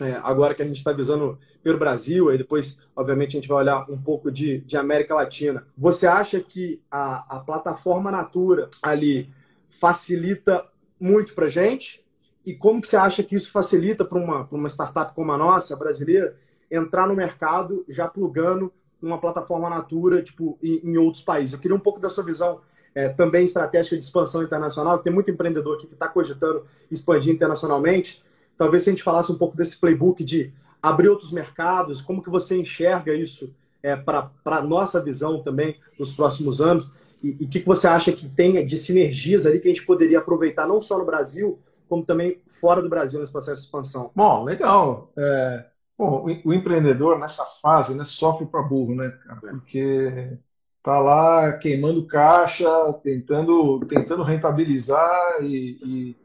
é, 0.00 0.12
agora 0.22 0.54
que 0.54 0.62
a 0.62 0.66
gente 0.66 0.76
está 0.76 0.92
visando 0.92 1.38
pelo 1.64 1.78
Brasil, 1.78 2.28
aí 2.28 2.38
depois, 2.38 2.78
obviamente, 2.94 3.36
a 3.36 3.40
gente 3.40 3.48
vai 3.48 3.58
olhar 3.58 3.90
um 3.90 4.00
pouco 4.00 4.30
de, 4.30 4.60
de 4.60 4.76
América 4.76 5.16
Latina. 5.16 5.66
Você 5.76 6.06
acha 6.06 6.40
que 6.40 6.80
a, 6.88 7.38
a 7.38 7.40
plataforma 7.40 8.10
Natura 8.10 8.70
ali 8.80 9.28
facilita 9.68 10.64
muito 11.00 11.34
para 11.34 11.48
gente? 11.48 12.02
E 12.44 12.54
como 12.54 12.80
que 12.80 12.88
você 12.88 12.96
acha 12.96 13.22
que 13.22 13.36
isso 13.36 13.50
facilita 13.50 14.04
para 14.04 14.18
uma, 14.18 14.48
uma 14.50 14.68
startup 14.68 15.14
como 15.14 15.32
a 15.32 15.38
nossa, 15.38 15.76
brasileira, 15.76 16.36
entrar 16.70 17.06
no 17.06 17.14
mercado 17.14 17.84
já 17.88 18.08
plugando 18.08 18.72
uma 19.00 19.18
plataforma 19.18 19.68
Natura 19.68 20.22
tipo, 20.22 20.58
em, 20.62 20.80
em 20.84 20.96
outros 20.96 21.22
países? 21.22 21.52
Eu 21.52 21.60
queria 21.60 21.76
um 21.76 21.80
pouco 21.80 22.00
da 22.00 22.10
sua 22.10 22.24
visão 22.24 22.60
é, 22.94 23.08
também 23.08 23.44
estratégica 23.44 23.96
de 23.96 24.04
expansão 24.04 24.42
internacional. 24.42 24.98
Tem 24.98 25.12
muito 25.12 25.30
empreendedor 25.30 25.76
aqui 25.76 25.86
que 25.86 25.94
está 25.94 26.08
cogitando 26.08 26.64
expandir 26.90 27.32
internacionalmente. 27.32 28.22
Talvez 28.56 28.82
se 28.82 28.90
a 28.90 28.92
gente 28.92 29.02
falasse 29.02 29.30
um 29.32 29.38
pouco 29.38 29.56
desse 29.56 29.78
playbook 29.78 30.22
de 30.24 30.52
abrir 30.82 31.08
outros 31.08 31.32
mercados, 31.32 32.02
como 32.02 32.22
que 32.22 32.28
você 32.28 32.56
enxerga 32.56 33.14
isso 33.14 33.54
é, 33.82 33.96
para 33.96 34.30
a 34.44 34.62
nossa 34.62 35.00
visão 35.00 35.42
também 35.42 35.76
nos 35.98 36.12
próximos 36.12 36.60
anos? 36.60 36.90
E 37.22 37.44
o 37.44 37.48
que, 37.48 37.60
que 37.60 37.66
você 37.66 37.86
acha 37.86 38.12
que 38.12 38.28
tem 38.28 38.64
de 38.66 38.76
sinergias 38.76 39.46
ali 39.46 39.60
que 39.60 39.68
a 39.68 39.72
gente 39.72 39.86
poderia 39.86 40.18
aproveitar 40.18 40.66
não 40.66 40.80
só 40.80 40.98
no 40.98 41.04
Brasil, 41.04 41.58
como 41.92 42.06
também 42.06 42.40
fora 42.48 42.80
do 42.80 42.88
Brasil 42.88 43.20
nesse 43.20 43.30
processo 43.30 43.60
de 43.60 43.66
expansão. 43.66 44.10
Bom, 44.16 44.44
legal. 44.44 45.12
É, 45.14 45.66
bom, 45.98 46.24
o, 46.42 46.54
empreendedor 46.54 47.20
nessa 47.20 47.44
fase 47.60 47.94
né, 47.94 48.02
sofre 48.06 48.46
para 48.46 48.62
burro, 48.62 48.94
né, 48.94 49.10
cara? 49.10 49.40
É. 49.44 49.50
Porque 49.50 50.38
tá 50.82 50.98
lá 50.98 51.52
queimando 51.58 52.06
caixa, 52.06 52.66
tentando, 53.02 53.78
tentando 53.80 54.22
rentabilizar 54.22 55.42
e, 55.42 56.16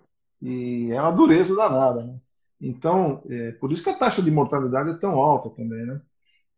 e, 0.42 0.88
e 0.88 0.92
é 0.94 1.02
uma 1.02 1.12
dureza 1.12 1.54
danada, 1.54 2.02
né? 2.02 2.16
Então, 2.62 3.22
é, 3.30 3.52
por 3.52 3.74
isso 3.74 3.84
que 3.84 3.90
a 3.90 3.98
taxa 3.98 4.22
de 4.22 4.32
mortalidade 4.32 4.92
é 4.92 4.94
tão 4.94 5.16
alta 5.20 5.50
também, 5.50 5.86
né? 5.86 6.00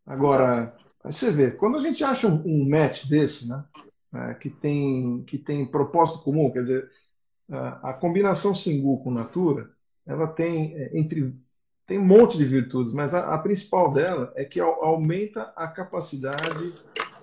Agora, 0.06 0.76
aí 1.04 1.12
você 1.12 1.32
vê, 1.32 1.50
quando 1.50 1.80
a 1.80 1.82
gente 1.82 2.04
acha 2.04 2.28
um, 2.28 2.44
um 2.46 2.70
match 2.70 3.08
desse, 3.08 3.50
né, 3.50 3.66
é, 4.14 4.36
que 4.36 4.52
tem 4.52 5.24
que 5.24 5.40
tem 5.40 5.66
propósito 5.66 6.20
comum, 6.20 6.52
quer 6.52 6.62
dizer, 6.62 6.90
a, 7.52 7.94
combinação 7.94 8.54
Singu 8.54 9.04
com 9.04 9.12
Natura, 9.12 9.70
ela 10.06 10.28
tem 10.28 10.76
é, 10.76 10.98
entre 10.98 11.36
tem 11.86 11.98
um 11.98 12.06
monte 12.06 12.38
de 12.38 12.46
virtudes, 12.46 12.94
mas 12.94 13.16
a, 13.16 13.34
a 13.34 13.38
principal 13.40 13.92
dela 13.92 14.32
é 14.36 14.46
que 14.46 14.60
aumenta 14.60 15.52
a 15.56 15.68
capacidade 15.68 16.76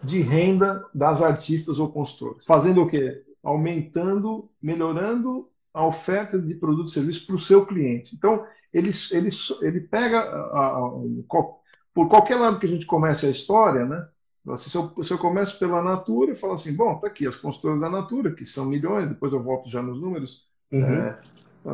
de 0.03 0.21
renda 0.21 0.85
das 0.93 1.23
artistas 1.23 1.79
ou 1.79 1.93
consultores. 1.93 2.45
Fazendo 2.45 2.83
o 2.83 2.89
quê? 2.89 3.23
Aumentando, 3.45 4.51
melhorando 4.61 5.49
a 5.73 5.87
oferta 5.87 6.37
de 6.37 6.53
produto 6.55 6.89
e 6.89 6.93
serviço 6.93 7.27
para 7.27 7.37
o 7.37 7.41
seu 7.41 7.65
cliente. 7.65 8.17
Então, 8.17 8.45
ele, 8.73 8.91
ele, 9.13 9.29
ele 9.63 9.81
pega, 9.83 10.19
a, 10.19 10.79
a, 10.79 10.91
por 11.95 12.09
qualquer 12.09 12.35
lado 12.35 12.59
que 12.59 12.67
a 12.67 12.69
gente 12.69 12.87
comece 12.87 13.25
a 13.27 13.31
história, 13.31 13.85
né? 13.87 14.05
Assim, 14.49 14.71
se, 14.71 14.77
eu, 14.77 15.05
se 15.05 15.13
eu 15.13 15.19
começo 15.19 15.59
pela 15.59 15.83
Natura 15.83 16.33
e 16.33 16.37
falo 16.37 16.53
assim, 16.53 16.75
bom, 16.75 16.99
tá 16.99 17.09
aqui 17.09 17.27
as 17.27 17.37
consultoras 17.37 17.81
da 17.81 17.91
Natura, 17.91 18.33
que 18.33 18.47
são 18.47 18.65
milhões, 18.65 19.09
depois 19.09 19.33
eu 19.33 19.43
volto 19.43 19.69
já 19.69 19.83
nos 19.83 20.01
números, 20.01 20.47
uhum. 20.71 20.85
é, 20.85 21.19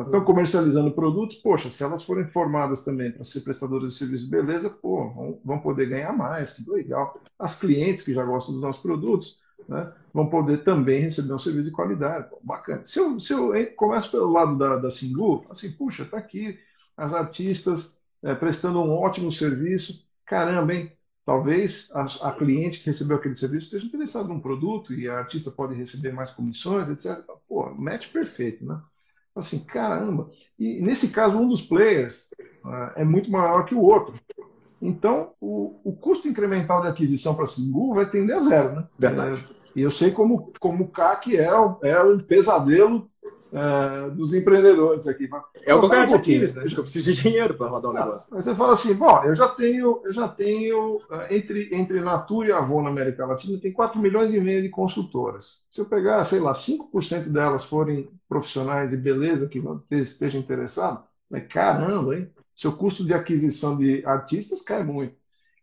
estão 0.01 0.23
comercializando 0.23 0.91
produtos, 0.91 1.37
poxa, 1.37 1.69
se 1.69 1.83
elas 1.83 2.03
forem 2.03 2.25
formadas 2.27 2.83
também 2.83 3.11
para 3.11 3.23
ser 3.23 3.41
prestadoras 3.41 3.93
de 3.93 3.99
serviço, 3.99 4.29
beleza, 4.29 4.69
pô, 4.69 5.09
vão, 5.09 5.39
vão, 5.45 5.59
poder 5.59 5.87
ganhar 5.87 6.11
mais, 6.11 6.53
que 6.53 6.67
legal. 6.69 7.19
As 7.37 7.59
clientes 7.59 8.03
que 8.03 8.13
já 8.13 8.23
gostam 8.23 8.53
dos 8.53 8.63
nossos 8.63 8.81
produtos 8.81 9.37
né, 9.69 9.91
vão 10.11 10.27
poder 10.27 10.63
também 10.63 11.01
receber 11.01 11.33
um 11.33 11.39
serviço 11.39 11.65
de 11.65 11.71
qualidade, 11.71 12.29
pô, 12.29 12.39
bacana. 12.43 12.81
Se 12.85 12.99
eu, 12.99 13.19
se 13.19 13.33
eu 13.33 13.53
começo 13.75 14.09
pelo 14.09 14.31
lado 14.31 14.57
da, 14.57 14.77
da 14.77 14.89
Singu, 14.89 15.45
assim, 15.49 15.71
puxa, 15.71 16.05
tá 16.05 16.17
aqui 16.17 16.57
as 16.97 17.13
artistas 17.13 18.01
é, 18.23 18.33
prestando 18.33 18.81
um 18.81 18.91
ótimo 18.91 19.31
serviço, 19.31 20.03
caramba, 20.25 20.73
hein? 20.73 20.91
Talvez 21.25 21.89
a, 21.93 22.29
a, 22.29 22.31
cliente 22.33 22.79
que 22.79 22.87
recebeu 22.87 23.15
aquele 23.15 23.37
serviço 23.37 23.65
esteja 23.67 23.85
interessada 23.85 24.27
num 24.27 24.41
produto 24.41 24.93
e 24.93 25.07
a 25.07 25.19
artista 25.19 25.49
pode 25.49 25.73
receber 25.73 26.11
mais 26.11 26.31
comissões, 26.31 26.89
etc. 26.89 27.23
Pô, 27.47 27.69
match 27.75 28.11
perfeito, 28.11 28.65
né? 28.65 28.81
Assim, 29.33 29.63
caramba. 29.63 30.29
E 30.59 30.81
nesse 30.81 31.09
caso, 31.09 31.37
um 31.37 31.47
dos 31.47 31.61
players 31.61 32.29
uh, 32.65 32.91
é 32.95 33.05
muito 33.05 33.31
maior 33.31 33.65
que 33.65 33.73
o 33.73 33.81
outro. 33.81 34.13
Então, 34.81 35.31
o, 35.39 35.79
o 35.83 35.95
custo 35.95 36.27
incremental 36.27 36.81
de 36.81 36.89
aquisição 36.89 37.33
para 37.33 37.45
o 37.45 37.49
Singu 37.49 37.93
vai 37.93 38.09
tender 38.09 38.35
a 38.35 38.41
zero, 38.41 38.75
né? 38.75 38.87
Verdade. 38.99 39.45
E 39.73 39.81
eu 39.81 39.89
sei 39.89 40.11
como, 40.11 40.51
como 40.59 40.83
o 40.83 40.89
CAC 40.89 41.37
é, 41.37 41.45
é 41.45 42.03
um 42.03 42.19
pesadelo 42.19 43.09
uh, 43.53 44.11
dos 44.11 44.33
empreendedores 44.33 45.07
aqui. 45.07 45.29
É 45.65 45.73
o 45.73 45.79
qualquer 45.79 46.09
um 46.09 46.15
Aquiles, 46.15 46.53
né? 46.53 46.63
Eu 46.65 46.83
preciso 46.83 47.11
de 47.11 47.21
dinheiro 47.21 47.53
para 47.53 47.67
rodar 47.67 47.91
o 47.91 47.93
um 47.93 47.97
negócio. 47.97 48.27
Mas 48.31 48.45
você 48.45 48.55
fala 48.55 48.73
assim, 48.73 48.93
bom, 48.95 49.23
eu 49.23 49.35
já 49.35 49.47
tenho, 49.47 50.01
eu 50.03 50.13
já 50.13 50.27
tenho 50.27 50.95
uh, 50.95 51.01
entre, 51.29 51.73
entre 51.73 52.01
Natura 52.01 52.49
e 52.49 52.51
Avon 52.51 52.81
na 52.81 52.89
América 52.89 53.25
Latina, 53.25 53.59
tem 53.59 53.71
4 53.71 53.99
milhões 53.99 54.33
e 54.33 54.39
meio 54.39 54.61
de 54.61 54.69
consultoras. 54.69 55.61
Se 55.69 55.79
eu 55.79 55.85
pegar, 55.85 56.25
sei 56.25 56.39
lá, 56.39 56.53
5% 56.53 57.29
delas 57.29 57.63
forem 57.63 58.09
profissionais 58.27 58.91
e 58.91 58.97
beleza 58.97 59.47
que 59.47 59.61
estejam 59.91 60.41
interessados, 60.41 61.03
mas 61.29 61.47
caramba, 61.47 62.17
hein? 62.17 62.29
Seu 62.55 62.71
custo 62.73 63.03
de 63.03 63.13
aquisição 63.13 63.77
de 63.77 64.05
artistas 64.05 64.61
cai 64.61 64.83
muito. 64.83 65.15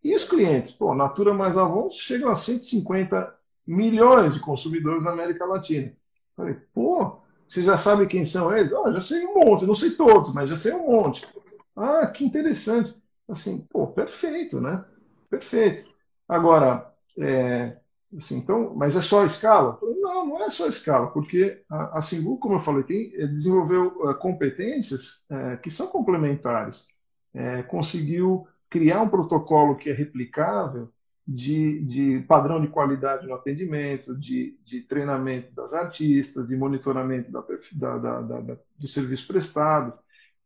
E 0.02 0.16
os 0.16 0.24
clientes? 0.24 0.72
Pô, 0.72 0.94
Natura 0.94 1.34
mais 1.34 1.56
Avon 1.56 1.90
chegam 1.90 2.30
a 2.30 2.34
150 2.34 3.32
milhões 3.66 4.34
de 4.34 4.40
consumidores 4.40 5.04
na 5.04 5.12
América 5.12 5.44
Latina. 5.44 5.92
Falei, 6.34 6.56
pô, 6.72 7.19
você 7.50 7.64
já 7.64 7.76
sabe 7.76 8.06
quem 8.06 8.24
são 8.24 8.56
eles? 8.56 8.72
Ah, 8.72 8.92
já 8.92 9.00
sei 9.00 9.26
um 9.26 9.34
monte, 9.34 9.66
não 9.66 9.74
sei 9.74 9.90
todos, 9.90 10.32
mas 10.32 10.48
já 10.48 10.56
sei 10.56 10.72
um 10.72 10.86
monte. 10.86 11.26
Ah, 11.74 12.06
que 12.06 12.24
interessante. 12.24 12.94
Assim, 13.28 13.66
pô, 13.68 13.88
perfeito, 13.88 14.60
né? 14.60 14.84
Perfeito. 15.28 15.90
Agora, 16.28 16.88
é, 17.18 17.76
assim, 18.16 18.36
então, 18.38 18.72
mas 18.76 18.94
é 18.94 19.02
só 19.02 19.22
a 19.22 19.26
escala? 19.26 19.80
Não, 19.82 20.26
não 20.28 20.44
é 20.44 20.50
só 20.50 20.66
a 20.66 20.68
escala, 20.68 21.08
porque 21.08 21.60
a, 21.68 21.98
a 21.98 22.02
Singu, 22.02 22.38
como 22.38 22.54
eu 22.54 22.60
falei, 22.60 22.84
tem, 22.84 23.10
desenvolveu 23.10 23.88
uh, 23.98 24.14
competências 24.14 25.24
uh, 25.28 25.60
que 25.60 25.72
são 25.72 25.88
complementares. 25.88 26.84
Uh, 27.34 27.66
conseguiu 27.66 28.46
criar 28.68 29.02
um 29.02 29.08
protocolo 29.08 29.76
que 29.76 29.90
é 29.90 29.92
replicável 29.92 30.88
de, 31.26 31.84
de 31.84 32.24
padrão 32.26 32.60
de 32.60 32.68
qualidade 32.68 33.26
no 33.26 33.34
atendimento, 33.34 34.16
de, 34.16 34.58
de 34.64 34.80
treinamento 34.82 35.54
das 35.54 35.72
artistas, 35.72 36.48
de 36.48 36.56
monitoramento 36.56 37.30
da, 37.30 37.98
da, 37.98 38.20
da, 38.20 38.56
do 38.78 38.88
serviço 38.88 39.26
prestado, 39.26 39.92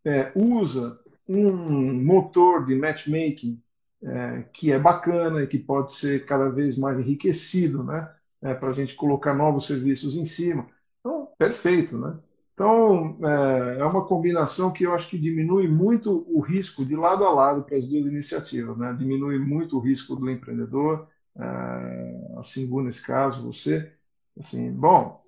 é, 0.04 0.30
usa 0.34 0.98
um 1.26 2.04
motor 2.04 2.66
de 2.66 2.74
matchmaking 2.74 3.62
é, 4.02 4.44
que 4.52 4.70
é 4.70 4.78
bacana 4.78 5.42
e 5.42 5.46
que 5.46 5.58
pode 5.58 5.94
ser 5.94 6.26
cada 6.26 6.50
vez 6.50 6.76
mais 6.76 6.98
enriquecido, 6.98 7.82
né? 7.82 8.14
É, 8.42 8.52
para 8.52 8.68
a 8.68 8.72
gente 8.74 8.94
colocar 8.94 9.32
novos 9.32 9.66
serviços 9.66 10.14
em 10.14 10.26
cima. 10.26 10.68
Então, 11.00 11.28
perfeito, 11.38 11.96
né? 11.96 12.18
Então, 12.54 13.18
é, 13.22 13.80
é 13.80 13.84
uma 13.84 14.06
combinação 14.06 14.72
que 14.72 14.84
eu 14.84 14.94
acho 14.94 15.10
que 15.10 15.18
diminui 15.18 15.66
muito 15.66 16.24
o 16.28 16.40
risco 16.40 16.84
de 16.84 16.94
lado 16.94 17.24
a 17.24 17.30
lado 17.30 17.64
para 17.64 17.76
as 17.76 17.86
duas 17.86 18.06
iniciativas, 18.06 18.78
né? 18.78 18.94
Diminui 18.96 19.38
muito 19.38 19.76
o 19.76 19.80
risco 19.80 20.14
do 20.14 20.30
empreendedor, 20.30 21.08
é, 21.36 22.38
assim, 22.38 22.70
nesse 22.82 23.02
caso, 23.02 23.42
você, 23.42 23.92
assim, 24.38 24.72
bom, 24.72 25.20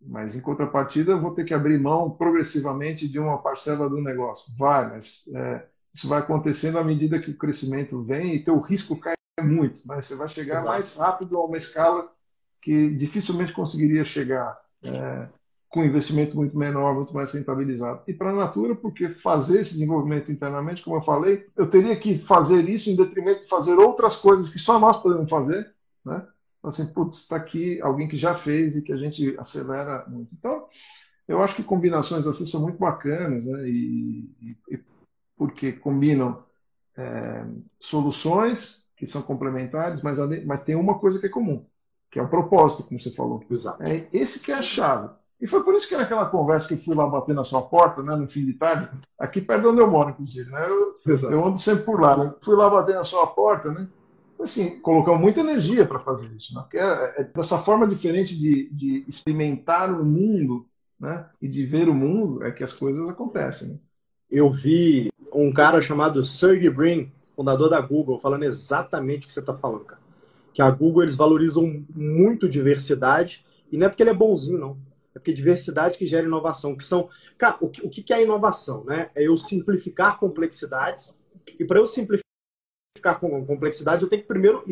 mas 0.00 0.36
em 0.36 0.40
contrapartida 0.40 1.12
eu 1.12 1.20
vou 1.20 1.34
ter 1.34 1.44
que 1.44 1.54
abrir 1.54 1.80
mão 1.80 2.10
progressivamente 2.10 3.08
de 3.08 3.18
uma 3.18 3.38
parcela 3.38 3.88
do 3.88 4.02
negócio. 4.02 4.52
Vai, 4.56 4.90
mas 4.90 5.24
é, 5.34 5.66
isso 5.94 6.06
vai 6.06 6.20
acontecendo 6.20 6.78
à 6.78 6.84
medida 6.84 7.18
que 7.18 7.30
o 7.30 7.38
crescimento 7.38 8.02
vem 8.02 8.34
e 8.34 8.44
teu 8.44 8.60
risco 8.60 8.96
cai 8.96 9.14
muito, 9.40 9.88
né? 9.88 10.02
Você 10.02 10.14
vai 10.14 10.28
chegar 10.28 10.56
Exato. 10.56 10.68
mais 10.68 10.94
rápido 10.94 11.38
a 11.38 11.46
uma 11.46 11.56
escala 11.56 12.12
que 12.60 12.90
dificilmente 12.90 13.54
conseguiria 13.54 14.04
chegar. 14.04 14.58
É, 14.82 15.28
com 15.74 15.84
investimento 15.84 16.36
muito 16.36 16.56
menor, 16.56 16.94
muito 16.94 17.12
mais 17.12 17.32
rentabilizado. 17.32 18.00
E 18.06 18.14
para 18.14 18.30
a 18.30 18.32
Natura, 18.32 18.76
porque 18.76 19.08
fazer 19.08 19.60
esse 19.60 19.72
desenvolvimento 19.72 20.30
internamente, 20.30 20.84
como 20.84 20.94
eu 20.94 21.02
falei, 21.02 21.48
eu 21.56 21.68
teria 21.68 21.98
que 21.98 22.16
fazer 22.16 22.68
isso 22.68 22.88
em 22.88 22.94
detrimento 22.94 23.40
de 23.40 23.48
fazer 23.48 23.74
outras 23.74 24.14
coisas 24.14 24.52
que 24.52 24.58
só 24.60 24.78
nós 24.78 25.02
podemos 25.02 25.28
fazer, 25.28 25.68
né? 26.06 26.24
Então, 26.60 26.70
assim, 26.70 26.86
putz, 26.86 27.22
está 27.22 27.34
aqui 27.34 27.80
alguém 27.82 28.06
que 28.06 28.16
já 28.16 28.36
fez 28.36 28.76
e 28.76 28.82
que 28.82 28.92
a 28.92 28.96
gente 28.96 29.34
acelera 29.36 30.04
muito. 30.06 30.32
Então, 30.38 30.64
eu 31.26 31.42
acho 31.42 31.56
que 31.56 31.64
combinações 31.64 32.24
assim 32.24 32.46
são 32.46 32.62
muito 32.62 32.78
bacanas, 32.78 33.44
né? 33.44 33.68
E, 33.68 34.30
e 34.70 34.78
porque 35.36 35.72
combinam 35.72 36.44
é, 36.96 37.44
soluções 37.80 38.86
que 38.96 39.08
são 39.08 39.22
complementares, 39.22 40.02
mas, 40.02 40.20
mas 40.46 40.62
tem 40.62 40.76
uma 40.76 41.00
coisa 41.00 41.18
que 41.18 41.26
é 41.26 41.30
comum, 41.30 41.66
que 42.12 42.20
é 42.20 42.22
o 42.22 42.30
propósito, 42.30 42.84
como 42.84 43.02
você 43.02 43.10
falou. 43.10 43.44
Exato. 43.50 43.82
É 43.82 44.08
esse 44.12 44.38
que 44.38 44.52
é 44.52 44.54
a 44.54 44.62
chave. 44.62 45.12
E 45.40 45.46
foi 45.46 45.62
por 45.62 45.74
isso 45.74 45.88
que 45.88 45.96
naquela 45.96 46.26
conversa 46.26 46.68
que 46.68 46.76
fui 46.76 46.94
lá 46.94 47.06
bater 47.06 47.34
na 47.34 47.44
sua 47.44 47.62
porta, 47.62 48.02
né, 48.02 48.14
no 48.14 48.28
fim 48.28 48.44
de 48.44 48.54
tarde, 48.54 48.88
aqui 49.18 49.40
perto 49.40 49.62
de 49.62 49.68
onde 49.68 49.80
eu 49.80 49.90
moro, 49.90 50.10
inclusive, 50.10 50.50
né? 50.50 50.66
Eu, 50.66 50.96
eu 51.30 51.44
ando 51.44 51.58
sempre 51.58 51.84
por 51.84 52.00
lá, 52.00 52.16
né? 52.16 52.34
Fui 52.40 52.56
lá 52.56 52.70
bater 52.70 52.94
na 52.94 53.04
sua 53.04 53.26
porta, 53.26 53.70
né? 53.70 53.86
Assim, 54.40 54.80
colocamos 54.80 55.20
muita 55.20 55.40
energia 55.40 55.86
para 55.86 55.98
fazer 56.00 56.26
isso, 56.34 56.54
né? 56.54 56.62
Porque 56.62 56.78
é, 56.78 57.14
é 57.18 57.24
dessa 57.24 57.58
forma 57.58 57.86
diferente 57.86 58.36
de, 58.36 58.70
de 58.70 59.04
experimentar 59.08 59.92
o 59.92 60.04
mundo, 60.04 60.66
né? 60.98 61.26
E 61.42 61.48
de 61.48 61.64
ver 61.66 61.88
o 61.88 61.94
mundo 61.94 62.42
é 62.44 62.50
que 62.50 62.62
as 62.62 62.72
coisas 62.72 63.08
acontecem. 63.08 63.68
Né? 63.68 63.78
Eu 64.30 64.50
vi 64.50 65.10
um 65.32 65.52
cara 65.52 65.80
chamado 65.80 66.24
Sergey 66.24 66.70
Brin, 66.70 67.12
fundador 67.34 67.68
da 67.68 67.80
Google, 67.80 68.18
falando 68.18 68.44
exatamente 68.44 69.24
o 69.24 69.26
que 69.26 69.32
você 69.32 69.40
está 69.40 69.54
falando, 69.54 69.84
cara. 69.84 70.00
Que 70.52 70.62
a 70.62 70.70
Google 70.70 71.02
eles 71.02 71.16
valorizam 71.16 71.84
muito 71.94 72.48
diversidade 72.48 73.44
e 73.70 73.76
não 73.76 73.86
é 73.86 73.88
porque 73.88 74.02
ele 74.02 74.10
é 74.10 74.14
bonzinho, 74.14 74.58
não 74.58 74.93
é 75.14 75.18
porque 75.18 75.32
diversidade 75.32 75.96
que 75.96 76.06
gera 76.06 76.26
inovação, 76.26 76.76
que 76.76 76.84
são. 76.84 77.08
Cara, 77.38 77.56
o 77.60 77.68
que, 77.68 77.86
o 77.86 77.90
que 77.90 78.12
é 78.12 78.22
inovação? 78.22 78.84
Né? 78.84 79.10
É 79.14 79.22
eu 79.22 79.36
simplificar 79.36 80.18
complexidades. 80.18 81.18
E 81.58 81.64
para 81.64 81.78
eu 81.78 81.86
simplificar 81.86 82.24
complexidade, 83.20 84.02
eu 84.02 84.08
tenho 84.08 84.22
que 84.22 84.28
primeiro 84.28 84.64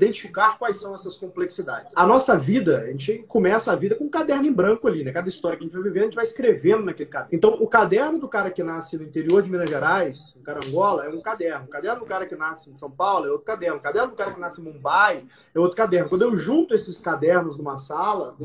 identificar 0.00 0.58
quais 0.58 0.78
são 0.78 0.94
essas 0.94 1.16
complexidades. 1.16 1.92
A 1.96 2.06
nossa 2.06 2.36
vida, 2.36 2.80
a 2.80 2.86
gente 2.86 3.18
começa 3.28 3.72
a 3.72 3.76
vida 3.76 3.94
com 3.94 4.04
um 4.04 4.10
caderno 4.10 4.46
em 4.46 4.52
branco 4.52 4.88
ali, 4.88 5.04
né? 5.04 5.12
Cada 5.12 5.28
história 5.28 5.56
que 5.56 5.64
a 5.64 5.66
gente 5.66 5.74
vai 5.74 5.82
vivendo, 5.82 6.02
a 6.02 6.06
gente 6.06 6.14
vai 6.16 6.24
escrevendo 6.24 6.84
naquele 6.84 7.08
caderno. 7.08 7.36
Então, 7.36 7.50
o 7.60 7.68
caderno 7.68 8.18
do 8.18 8.26
cara 8.26 8.50
que 8.50 8.62
nasce 8.62 8.96
no 8.96 9.04
interior 9.04 9.42
de 9.42 9.50
Minas 9.50 9.70
Gerais, 9.70 10.34
em 10.36 10.42
Carangola, 10.42 11.04
é 11.04 11.08
um 11.08 11.20
caderno. 11.20 11.66
O 11.66 11.68
caderno 11.68 12.00
do 12.00 12.06
cara 12.06 12.26
que 12.26 12.34
nasce 12.34 12.70
em 12.70 12.76
São 12.76 12.90
Paulo 12.90 13.26
é 13.26 13.30
outro 13.30 13.46
caderno. 13.46 13.76
O 13.76 13.82
caderno 13.82 14.10
do 14.10 14.16
cara 14.16 14.32
que 14.32 14.40
nasce 14.40 14.60
em 14.60 14.64
Mumbai 14.64 15.24
é 15.54 15.60
outro 15.60 15.76
caderno. 15.76 16.08
Quando 16.08 16.22
eu 16.22 16.36
junto 16.36 16.74
esses 16.74 17.00
cadernos 17.00 17.56
numa 17.56 17.78
sala, 17.78 18.36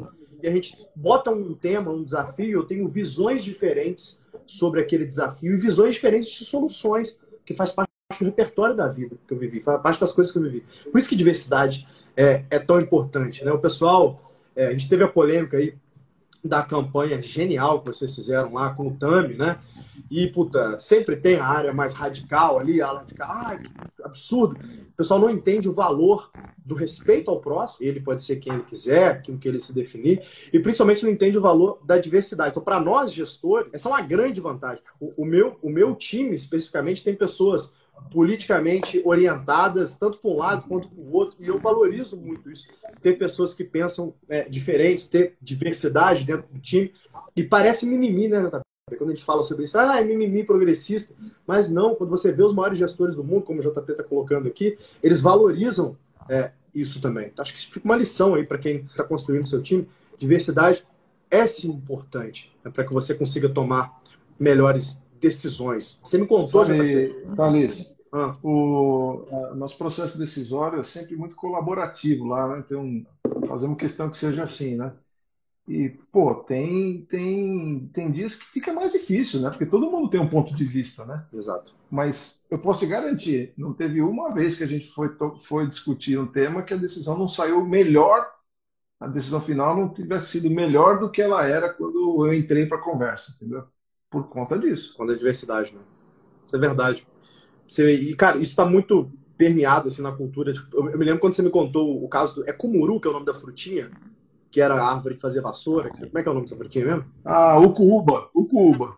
e 0.41 0.47
a 0.47 0.51
gente 0.51 0.77
bota 0.95 1.31
um 1.31 1.53
tema, 1.53 1.91
um 1.91 2.03
desafio, 2.03 2.59
eu 2.59 2.63
tenho 2.63 2.87
visões 2.87 3.43
diferentes 3.43 4.19
sobre 4.45 4.81
aquele 4.81 5.05
desafio 5.05 5.53
e 5.53 5.57
visões 5.57 5.95
diferentes 5.95 6.29
de 6.29 6.45
soluções, 6.45 7.19
que 7.45 7.53
faz 7.53 7.71
parte 7.71 7.89
do 8.19 8.25
repertório 8.25 8.75
da 8.75 8.87
vida 8.87 9.17
que 9.27 9.33
eu 9.33 9.37
vivi, 9.37 9.59
faz 9.59 9.81
parte 9.81 9.99
das 9.99 10.13
coisas 10.13 10.31
que 10.31 10.39
eu 10.39 10.43
vivi. 10.43 10.63
Por 10.91 10.99
isso 10.99 11.09
que 11.09 11.15
diversidade 11.15 11.87
é, 12.15 12.43
é 12.49 12.59
tão 12.59 12.79
importante. 12.79 13.43
Né? 13.43 13.51
O 13.51 13.59
pessoal, 13.59 14.31
é, 14.55 14.67
a 14.67 14.71
gente 14.71 14.89
teve 14.89 15.03
a 15.03 15.07
polêmica 15.07 15.57
aí 15.57 15.75
da 16.43 16.61
campanha 16.61 17.21
genial 17.21 17.81
que 17.81 17.87
vocês 17.87 18.13
fizeram 18.13 18.53
lá 18.53 18.73
com 18.73 18.87
o 18.87 18.93
Tami, 18.93 19.35
né? 19.35 19.59
E, 20.09 20.27
puta, 20.27 20.79
sempre 20.79 21.15
tem 21.15 21.37
a 21.37 21.45
área 21.45 21.73
mais 21.73 21.93
radical 21.93 22.59
ali, 22.59 22.81
a 22.81 22.87
radical, 22.87 23.27
ah, 23.29 23.57
que 23.57 23.69
absurdo. 24.03 24.55
O 24.55 24.95
pessoal 24.95 25.19
não 25.19 25.29
entende 25.29 25.67
o 25.67 25.73
valor 25.73 26.31
do 26.65 26.75
respeito 26.75 27.31
ao 27.31 27.39
próximo, 27.39 27.87
ele 27.87 27.99
pode 27.99 28.23
ser 28.23 28.37
quem 28.37 28.53
ele 28.53 28.63
quiser, 28.63 29.09
aquilo 29.09 29.37
que 29.37 29.47
ele 29.47 29.59
se 29.59 29.73
definir, 29.73 30.21
e 30.51 30.59
principalmente 30.59 31.03
não 31.03 31.11
entende 31.11 31.37
o 31.37 31.41
valor 31.41 31.79
da 31.83 31.97
diversidade. 31.97 32.51
Então, 32.51 32.63
para 32.63 32.79
nós, 32.79 33.11
gestores, 33.11 33.69
essa 33.73 33.87
é 33.87 33.91
uma 33.91 34.01
grande 34.01 34.41
vantagem. 34.41 34.83
O, 34.99 35.23
o, 35.23 35.25
meu, 35.25 35.57
o 35.61 35.69
meu 35.69 35.95
time, 35.95 36.35
especificamente, 36.35 37.03
tem 37.03 37.15
pessoas 37.15 37.73
politicamente 38.11 39.01
orientadas, 39.05 39.95
tanto 39.95 40.17
para 40.19 40.31
um 40.31 40.37
lado 40.37 40.65
quanto 40.67 40.87
para 40.87 40.99
o 40.99 41.13
outro, 41.13 41.37
e 41.39 41.47
eu 41.47 41.59
valorizo 41.59 42.17
muito 42.17 42.49
isso. 42.49 42.67
Ter 43.01 43.17
pessoas 43.17 43.53
que 43.53 43.63
pensam 43.63 44.13
é, 44.29 44.47
diferentes, 44.47 45.07
ter 45.07 45.35
diversidade 45.41 46.23
dentro 46.23 46.47
do 46.51 46.59
time, 46.59 46.93
e 47.35 47.43
parece 47.43 47.85
mimimi, 47.85 48.27
né, 48.27 48.39
Nathalie? 48.39 48.63
Quando 48.97 49.09
a 49.09 49.13
gente 49.13 49.25
fala 49.25 49.43
sobre 49.43 49.65
isso, 49.65 49.77
ah, 49.77 49.99
é 49.99 50.03
mimimi 50.03 50.45
progressista. 50.45 51.13
Mas 51.45 51.69
não, 51.69 51.93
quando 51.93 52.09
você 52.09 52.31
vê 52.31 52.41
os 52.41 52.53
maiores 52.53 52.77
gestores 52.77 53.15
do 53.15 53.23
mundo, 53.23 53.43
como 53.43 53.59
o 53.59 53.61
JP 53.61 53.91
está 53.91 54.03
colocando 54.03 54.47
aqui, 54.47 54.77
eles 55.03 55.19
valorizam 55.19 55.97
é, 56.29 56.51
isso 56.73 57.01
também. 57.01 57.31
Acho 57.37 57.53
que 57.53 57.67
fica 57.67 57.85
uma 57.85 57.97
lição 57.97 58.35
aí 58.35 58.45
para 58.45 58.57
quem 58.57 58.77
está 58.77 59.03
construindo 59.03 59.47
seu 59.47 59.61
time. 59.61 59.87
Diversidade 60.17 60.85
é 61.29 61.45
sim 61.45 61.69
importante 61.69 62.51
né, 62.63 62.71
para 62.71 62.85
que 62.85 62.93
você 62.93 63.13
consiga 63.13 63.49
tomar 63.49 64.01
melhores 64.39 65.01
decisões. 65.19 65.99
Você 66.03 66.17
me 66.17 66.27
contou, 66.27 66.65
Sabe, 66.65 67.15
Thalys, 67.35 67.97
ah. 68.11 68.35
o 68.43 69.25
nosso 69.55 69.77
processo 69.77 70.17
decisório 70.17 70.79
é 70.79 70.83
sempre 70.83 71.15
muito 71.15 71.35
colaborativo 71.35 72.25
lá, 72.25 72.47
né? 72.47 72.63
Então, 72.65 73.05
fazemos 73.47 73.77
questão 73.77 74.09
que 74.09 74.17
seja 74.17 74.43
assim, 74.43 74.75
né? 74.75 74.93
E, 75.67 75.89
pô, 76.13 76.33
tem, 76.33 77.05
tem, 77.09 77.89
tem 77.93 78.09
dias 78.09 78.35
que 78.35 78.45
fica 78.45 78.71
mais 78.71 78.93
difícil, 78.93 79.41
né? 79.41 79.49
Porque 79.49 79.65
todo 79.65 79.91
mundo 79.91 80.09
tem 80.09 80.19
um 80.19 80.29
ponto 80.29 80.55
de 80.55 80.63
vista, 80.63 81.05
né? 81.05 81.25
Exato. 81.33 81.75
Mas 81.91 82.41
eu 82.49 82.57
posso 82.57 82.79
te 82.79 82.85
garantir, 82.85 83.53
não 83.57 83.73
teve 83.73 84.01
uma 84.01 84.33
vez 84.33 84.57
que 84.57 84.63
a 84.63 84.67
gente 84.67 84.87
foi, 84.87 85.13
foi 85.45 85.67
discutir 85.67 86.17
um 86.17 86.27
tema 86.27 86.63
que 86.63 86.73
a 86.73 86.77
decisão 86.77 87.17
não 87.17 87.27
saiu 87.27 87.65
melhor, 87.65 88.31
a 88.97 89.07
decisão 89.07 89.41
final 89.41 89.75
não 89.75 89.93
tivesse 89.93 90.31
sido 90.31 90.49
melhor 90.49 90.99
do 90.99 91.11
que 91.11 91.21
ela 91.21 91.45
era 91.45 91.71
quando 91.73 92.25
eu 92.25 92.33
entrei 92.33 92.65
para 92.65 92.77
a 92.77 92.81
conversa, 92.81 93.33
entendeu? 93.35 93.65
Por 94.09 94.27
conta 94.29 94.57
disso. 94.57 94.93
Quando 94.95 95.11
a 95.11 95.17
diversidade, 95.17 95.73
né? 95.73 95.81
Isso 96.43 96.55
é 96.55 96.59
verdade. 96.59 97.05
Você, 97.65 97.93
e, 97.93 98.15
cara, 98.15 98.37
isso 98.37 98.51
está 98.51 98.65
muito 98.65 99.11
permeado 99.37 99.87
assim, 99.87 100.01
na 100.01 100.11
cultura. 100.11 100.53
Tipo, 100.53 100.77
eu, 100.77 100.89
eu, 100.91 100.97
me 100.97 101.05
lembro 101.05 101.19
quando 101.19 101.33
você 101.33 101.41
me 101.41 101.49
contou 101.49 102.03
o 102.03 102.07
caso 102.07 102.35
do. 102.35 102.49
É 102.49 102.53
Kumuru, 102.53 102.99
que 102.99 103.07
é 103.07 103.11
o 103.11 103.13
nome 103.13 103.25
da 103.25 103.33
frutinha? 103.33 103.91
que 104.49 104.61
era 104.61 104.75
a 104.75 104.91
árvore 104.93 105.15
que 105.15 105.21
fazia 105.21 105.41
vassoura. 105.41 105.89
Como 105.89 106.17
é 106.17 106.23
que 106.23 106.27
é 106.27 106.31
o 106.31 106.33
nome 106.33 106.45
dessa 106.45 106.55
frutinha 106.55 106.85
mesmo? 106.85 107.05
Ah, 107.23 107.59
Ucuúba. 107.59 108.29
Ucuúba. 108.33 108.97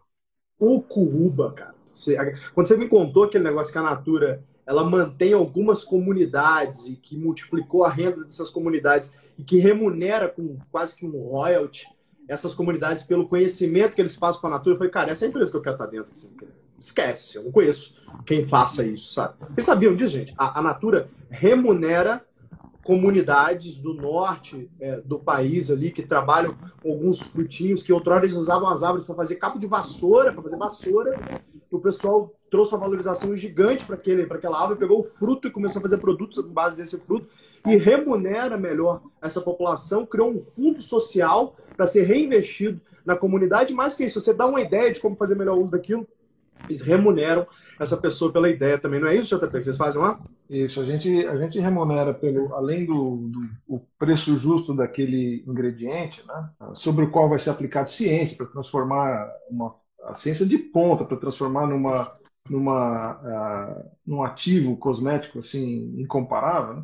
Ucuúba, 0.59 1.51
cara. 1.53 1.75
Você, 1.93 2.15
quando 2.53 2.67
você 2.67 2.77
me 2.77 2.87
contou 2.87 3.23
aquele 3.23 3.43
negócio 3.43 3.71
que 3.71 3.77
a 3.77 3.83
Natura 3.83 4.43
ela 4.65 4.83
mantém 4.83 5.33
algumas 5.33 5.83
comunidades 5.83 6.87
e 6.87 6.95
que 6.95 7.17
multiplicou 7.17 7.83
a 7.83 7.89
renda 7.89 8.23
dessas 8.23 8.49
comunidades 8.49 9.11
e 9.37 9.43
que 9.43 9.57
remunera 9.57 10.29
com 10.29 10.57
quase 10.71 10.95
que 10.95 11.05
um 11.05 11.11
royalty 11.11 11.87
essas 12.29 12.53
comunidades 12.53 13.03
pelo 13.03 13.27
conhecimento 13.27 13.95
que 13.95 14.01
eles 14.01 14.15
passam 14.15 14.39
para 14.39 14.51
a 14.51 14.53
Natura, 14.53 14.75
eu 14.75 14.77
falei, 14.77 14.91
cara, 14.91 15.11
essa 15.11 15.25
é 15.25 15.27
a 15.27 15.29
empresa 15.29 15.49
que 15.49 15.57
eu 15.57 15.61
quero 15.61 15.75
estar 15.75 15.87
dentro. 15.87 16.11
Assim, 16.13 16.31
esquece, 16.77 17.37
eu 17.37 17.43
não 17.43 17.51
conheço 17.51 17.93
quem 18.25 18.45
faça 18.45 18.85
isso, 18.85 19.11
sabe? 19.11 19.33
Vocês 19.49 19.65
sabiam 19.65 19.95
disso, 19.95 20.13
gente? 20.13 20.33
A, 20.37 20.59
a 20.59 20.61
Natura 20.61 21.09
remunera 21.29 22.23
comunidades 22.83 23.77
do 23.77 23.93
norte 23.93 24.69
é, 24.79 25.01
do 25.01 25.19
país 25.19 25.69
ali 25.69 25.91
que 25.91 26.03
trabalham 26.03 26.55
com 26.81 26.91
alguns 26.91 27.19
frutinhos 27.19 27.83
que 27.83 27.91
outrora 27.91 28.25
eles 28.25 28.37
usavam 28.37 28.69
as 28.69 28.83
árvores 28.83 29.05
para 29.05 29.15
fazer 29.15 29.35
cabo 29.35 29.59
de 29.59 29.67
vassoura, 29.67 30.31
para 30.31 30.41
fazer 30.41 30.57
vassoura. 30.57 31.43
o 31.69 31.79
pessoal 31.79 32.33
trouxe 32.49 32.73
uma 32.73 32.79
valorização 32.79 33.35
gigante 33.35 33.85
para 33.85 33.95
aquela 33.95 34.59
árvore, 34.59 34.79
pegou 34.79 34.99
o 34.99 35.03
fruto 35.03 35.47
e 35.47 35.51
começou 35.51 35.79
a 35.79 35.83
fazer 35.83 35.97
produtos 35.97 36.43
com 36.43 36.51
base 36.51 36.77
desse 36.77 36.99
fruto 36.99 37.27
e 37.65 37.75
remunera 37.75 38.57
melhor 38.57 39.01
essa 39.21 39.41
população, 39.41 40.05
criou 40.05 40.31
um 40.31 40.39
fundo 40.39 40.81
social 40.81 41.55
para 41.75 41.87
ser 41.87 42.03
reinvestido 42.03 42.79
na 43.05 43.15
comunidade. 43.15 43.73
Mais 43.73 43.95
que 43.95 44.05
isso, 44.05 44.19
você 44.19 44.33
dá 44.33 44.45
uma 44.45 44.61
ideia 44.61 44.91
de 44.91 44.99
como 44.99 45.15
fazer 45.15 45.35
melhor 45.35 45.57
uso 45.57 45.71
daquilo, 45.71 46.07
eles 46.67 46.81
remuneram 46.81 47.47
essa 47.79 47.95
pessoa 47.95 48.31
pela 48.31 48.49
ideia 48.49 48.77
também. 48.77 48.99
Não 48.99 49.07
é 49.07 49.15
isso, 49.15 49.37
JP, 49.37 49.51
que 49.51 49.63
vocês 49.63 49.77
fazem 49.77 50.01
lá? 50.01 50.19
Isso, 50.49 50.81
a 50.81 50.85
gente, 50.85 51.25
a 51.25 51.37
gente 51.37 51.59
remunera 51.59 52.13
pelo, 52.13 52.53
além 52.53 52.85
do, 52.85 53.29
do 53.29 53.49
o 53.67 53.79
preço 53.97 54.35
justo 54.37 54.73
daquele 54.73 55.43
ingrediente, 55.47 56.21
né, 56.27 56.49
sobre 56.73 57.05
o 57.05 57.11
qual 57.11 57.29
vai 57.29 57.39
ser 57.39 57.51
aplicado 57.51 57.91
ciência 57.91 58.37
para 58.37 58.47
transformar 58.47 59.29
uma, 59.49 59.75
a 60.03 60.13
ciência 60.15 60.45
de 60.45 60.57
ponta, 60.57 61.05
para 61.05 61.17
transformar 61.17 61.67
numa, 61.67 62.11
numa, 62.49 63.13
uh, 63.13 63.91
num 64.05 64.23
ativo 64.23 64.75
cosmético 64.75 65.39
assim 65.39 65.93
incomparável. 65.97 66.75
Né? 66.77 66.83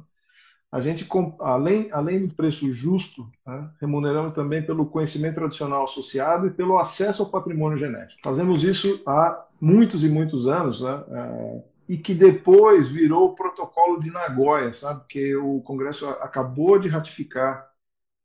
A 0.76 0.82
gente, 0.82 1.08
além, 1.40 1.88
além 1.90 2.28
do 2.28 2.36
preço 2.36 2.74
justo, 2.74 3.26
né, 3.48 3.70
remuneramos 3.80 4.34
também 4.34 4.62
pelo 4.62 4.86
conhecimento 4.86 5.36
tradicional 5.36 5.86
associado 5.86 6.48
e 6.48 6.52
pelo 6.52 6.78
acesso 6.78 7.24
ao 7.24 7.30
patrimônio 7.30 7.78
genético. 7.78 8.20
Fazemos 8.22 8.62
isso 8.62 9.02
há 9.08 9.46
muitos 9.62 10.04
e 10.04 10.10
muitos 10.10 10.50
anos, 10.50 10.82
né, 10.82 11.04
é, 11.12 11.64
e 11.88 11.98
que 11.98 12.14
depois 12.14 12.90
virou 12.90 13.30
o 13.30 13.36
protocolo 13.36 14.02
de 14.02 14.12
Nagoya, 14.12 14.74
sabe? 14.74 15.06
Que 15.08 15.34
o 15.38 15.62
Congresso 15.62 16.10
acabou 16.10 16.78
de 16.78 16.90
ratificar 16.90 17.72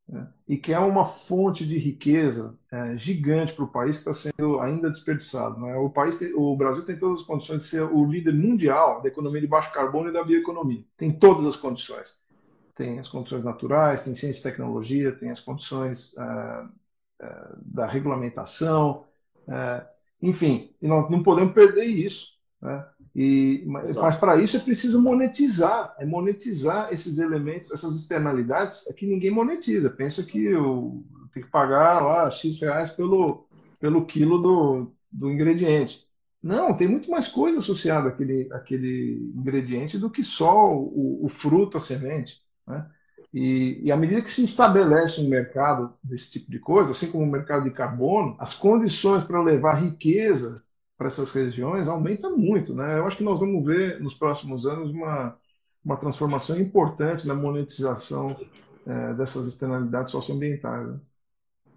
né, 0.09 0.27
e 0.49 0.57
que 0.57 0.73
é 0.73 0.79
uma 0.81 1.05
fonte 1.05 1.65
de 1.65 1.79
riqueza 1.79 2.59
é, 2.73 2.97
gigante 2.97 3.53
para 3.53 3.65
o 3.65 3.71
país 3.71 4.03
que 4.03 4.11
está 4.11 4.33
sendo 4.33 4.59
ainda 4.59 4.91
desperdiçado. 4.91 5.61
Né? 5.61 5.77
O 5.77 5.89
país, 5.89 6.19
tem, 6.19 6.35
o 6.35 6.57
Brasil 6.57 6.85
tem 6.85 6.99
todas 6.99 7.21
as 7.21 7.27
condições 7.27 7.63
de 7.63 7.69
ser 7.69 7.83
o 7.83 8.05
líder 8.05 8.35
mundial 8.35 9.01
da 9.03 9.09
economia 9.09 9.41
de 9.41 9.47
baixo 9.47 9.73
carbono 9.73 10.09
e 10.09 10.13
da 10.13 10.25
bioeconomia. 10.25 10.83
Tem 10.97 11.13
todas 11.13 11.47
as 11.47 11.55
condições 11.55 12.19
tem 12.75 12.99
as 12.99 13.09
condições 13.09 13.45
naturais, 13.45 14.05
tem 14.05 14.15
ciência 14.15 14.41
e 14.41 14.51
tecnologia, 14.51 15.13
tem 15.13 15.31
as 15.31 15.41
condições 15.41 16.15
uh, 16.15 16.67
uh, 17.23 17.59
da 17.65 17.87
regulamentação, 17.87 19.05
uh, 19.49 19.87
enfim, 20.23 20.75
e 20.81 20.87
nós 20.87 21.11
não 21.11 21.23
podemos 21.23 21.55
perder 21.55 21.85
isso. 21.85 22.39
Né? 22.61 22.87
E, 23.15 23.65
mas, 23.67 23.97
mas 23.97 24.17
para 24.17 24.37
isso 24.37 24.57
é 24.57 24.61
preciso 24.61 25.01
monetizar, 25.01 25.95
é 25.99 26.05
monetizar 26.05 26.93
esses 26.93 27.19
elementos, 27.19 27.71
essas 27.71 27.97
externalidades 27.97 28.87
é 28.87 28.93
que 28.93 29.07
ninguém 29.07 29.31
monetiza. 29.31 29.91
Pensa 29.91 30.23
que 30.23 30.45
eu 30.45 31.03
tenho 31.33 31.47
que 31.47 31.53
pagar 31.53 32.01
lá 32.03 32.31
X 32.31 32.61
reais 32.61 32.91
pelo, 32.91 33.47
pelo 33.81 34.05
quilo 34.05 34.39
do, 34.39 34.93
do 35.11 35.31
ingrediente. 35.31 36.07
Não, 36.43 36.75
tem 36.75 36.89
muito 36.89 37.11
mais 37.11 37.29
coisa 37.29 37.59
associada 37.59 38.09
àquele, 38.09 38.49
àquele 38.53 39.33
ingrediente 39.35 39.99
do 39.99 40.09
que 40.09 40.25
só 40.25 40.73
o, 40.73 41.27
o 41.27 41.29
fruto, 41.29 41.77
a 41.77 41.81
semente. 41.81 42.41
Né? 42.71 42.87
E, 43.33 43.81
e, 43.83 43.93
à 43.93 43.97
medida 43.97 44.23
que 44.23 44.31
se 44.31 44.45
estabelece 44.45 45.21
um 45.21 45.29
mercado 45.29 45.93
desse 46.03 46.33
tipo 46.33 46.51
de 46.51 46.59
coisa, 46.59 46.91
assim 46.91 47.11
como 47.11 47.25
o 47.25 47.31
mercado 47.31 47.65
de 47.65 47.71
carbono, 47.71 48.35
as 48.39 48.55
condições 48.55 49.23
para 49.23 49.41
levar 49.41 49.75
riqueza 49.75 50.57
para 50.99 51.07
essas 51.07 51.33
regiões 51.33 51.89
aumentam 51.89 52.37
muito. 52.37 52.75
Né? 52.75 52.99
Eu 52.99 53.07
acho 53.07 53.17
que 53.17 53.25
nós 53.25 53.39
vamos 53.39 53.65
ver 53.65 54.01
nos 54.01 54.15
próximos 54.15 54.67
anos 54.67 54.91
uma, 54.91 55.37
uma 55.85 55.97
transformação 55.97 56.61
importante 56.61 57.27
na 57.27 57.35
monetização 57.35 58.37
é, 58.87 59.15
dessas 59.15 59.47
externalidades 59.47 60.11
socioambientais. 60.11 60.89
Né? 60.89 61.01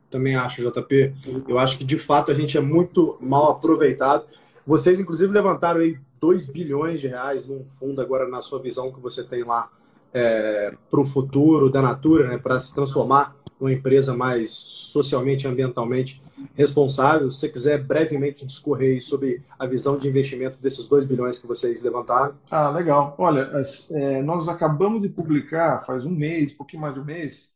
Também 0.10 0.36
acho, 0.36 0.62
JP. 0.62 1.14
Eu 1.48 1.60
acho 1.60 1.78
que 1.78 1.86
de 1.86 1.98
fato 1.98 2.32
a 2.32 2.36
gente 2.36 2.58
é 2.58 2.62
muito 2.62 3.18
mal 3.22 3.52
aproveitado. 3.52 4.26
Vocês, 4.66 5.00
inclusive, 5.00 5.32
levantaram 5.32 5.82
aí 5.82 6.00
2 6.20 6.48
bilhões 6.48 7.00
de 7.00 7.08
reais 7.08 7.48
num 7.48 7.66
fundo 7.80 8.02
agora 8.02 8.28
na 8.28 8.42
sua 8.42 8.60
visão 8.60 8.92
que 8.92 9.00
você 9.00 9.24
tem 9.24 9.44
lá 9.44 9.70
é, 10.13 10.73
para 10.89 10.99
o 10.99 11.06
futuro 11.06 11.69
da 11.69 11.82
Natura, 11.82 12.28
né, 12.28 12.38
para 12.38 12.60
se 12.60 12.73
transformar 12.73 13.36
numa 13.60 13.73
empresa 13.73 14.15
mais 14.15 14.52
socialmente 14.52 15.45
e 15.45 15.49
ambientalmente 15.49 16.21
responsável. 16.54 17.32
Se 17.32 17.39
você 17.39 17.49
quiser 17.49 17.84
brevemente 17.84 18.45
discorrer 18.45 19.02
sobre 19.02 19.41
a 19.58 19.65
visão 19.65 19.97
de 19.97 20.08
investimento 20.08 20.58
desses 20.62 20.88
2 20.88 21.06
bilhões 21.06 21.39
que 21.39 21.47
vocês 21.47 21.84
levantaram. 21.84 22.36
Ah, 22.52 22.69
legal. 22.69 23.15
Olha, 23.17 23.49
é, 23.91 24.21
nós 24.21 24.49
acabamos 24.49 25.02
de 25.02 25.10
publicar, 25.10 25.86
faz 25.86 26.06
um 26.06 26.12
mês, 26.12 26.52
um 26.54 26.58
pouquinho 26.58 26.82
mais 26.82 26.93
de 26.93 26.99
um 26.99 27.06
mês, 27.06 27.49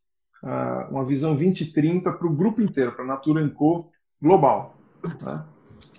uma 0.90 1.04
visão 1.04 1.34
2030 1.34 2.12
para 2.12 2.26
o 2.26 2.32
grupo 2.32 2.62
inteiro, 2.62 2.92
para 2.92 3.04
a 3.04 3.08
Natura 3.08 3.46
Co. 3.50 3.90
global. 4.22 4.76
Né? 5.22 5.44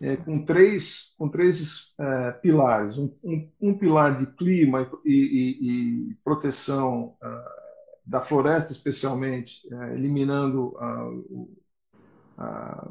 É, 0.01 0.15
com 0.15 0.45
três, 0.45 1.13
com 1.17 1.29
três 1.29 1.93
é, 1.99 2.31
pilares. 2.31 2.97
Um, 2.97 3.13
um, 3.23 3.51
um, 3.61 3.77
pilar 3.77 4.17
de 4.17 4.25
clima 4.25 4.89
e, 5.05 5.11
e, 5.11 6.09
e 6.11 6.15
proteção 6.23 7.15
uh, 7.21 7.59
da 8.05 8.21
floresta, 8.21 8.71
especialmente, 8.71 9.67
uh, 9.71 9.93
eliminando 9.93 10.75
uh, 10.77 11.25
o, 11.29 11.59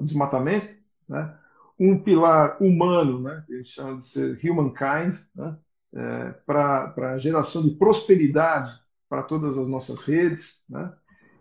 desmatamento. 0.00 0.74
Né? 1.08 1.34
Um 1.80 1.98
pilar 1.98 2.62
humano, 2.62 3.20
né? 3.20 3.42
que 3.46 3.54
eles 3.54 3.68
chamam 3.68 4.00
de 4.00 4.06
ser 4.08 4.38
humankind, 4.44 5.16
né? 5.34 5.56
é, 5.94 6.30
para 6.44 6.92
a 6.96 7.18
geração 7.18 7.62
de 7.62 7.70
prosperidade 7.70 8.70
para 9.08 9.22
todas 9.22 9.56
as 9.56 9.66
nossas 9.66 10.02
redes. 10.02 10.62
Né? 10.68 10.92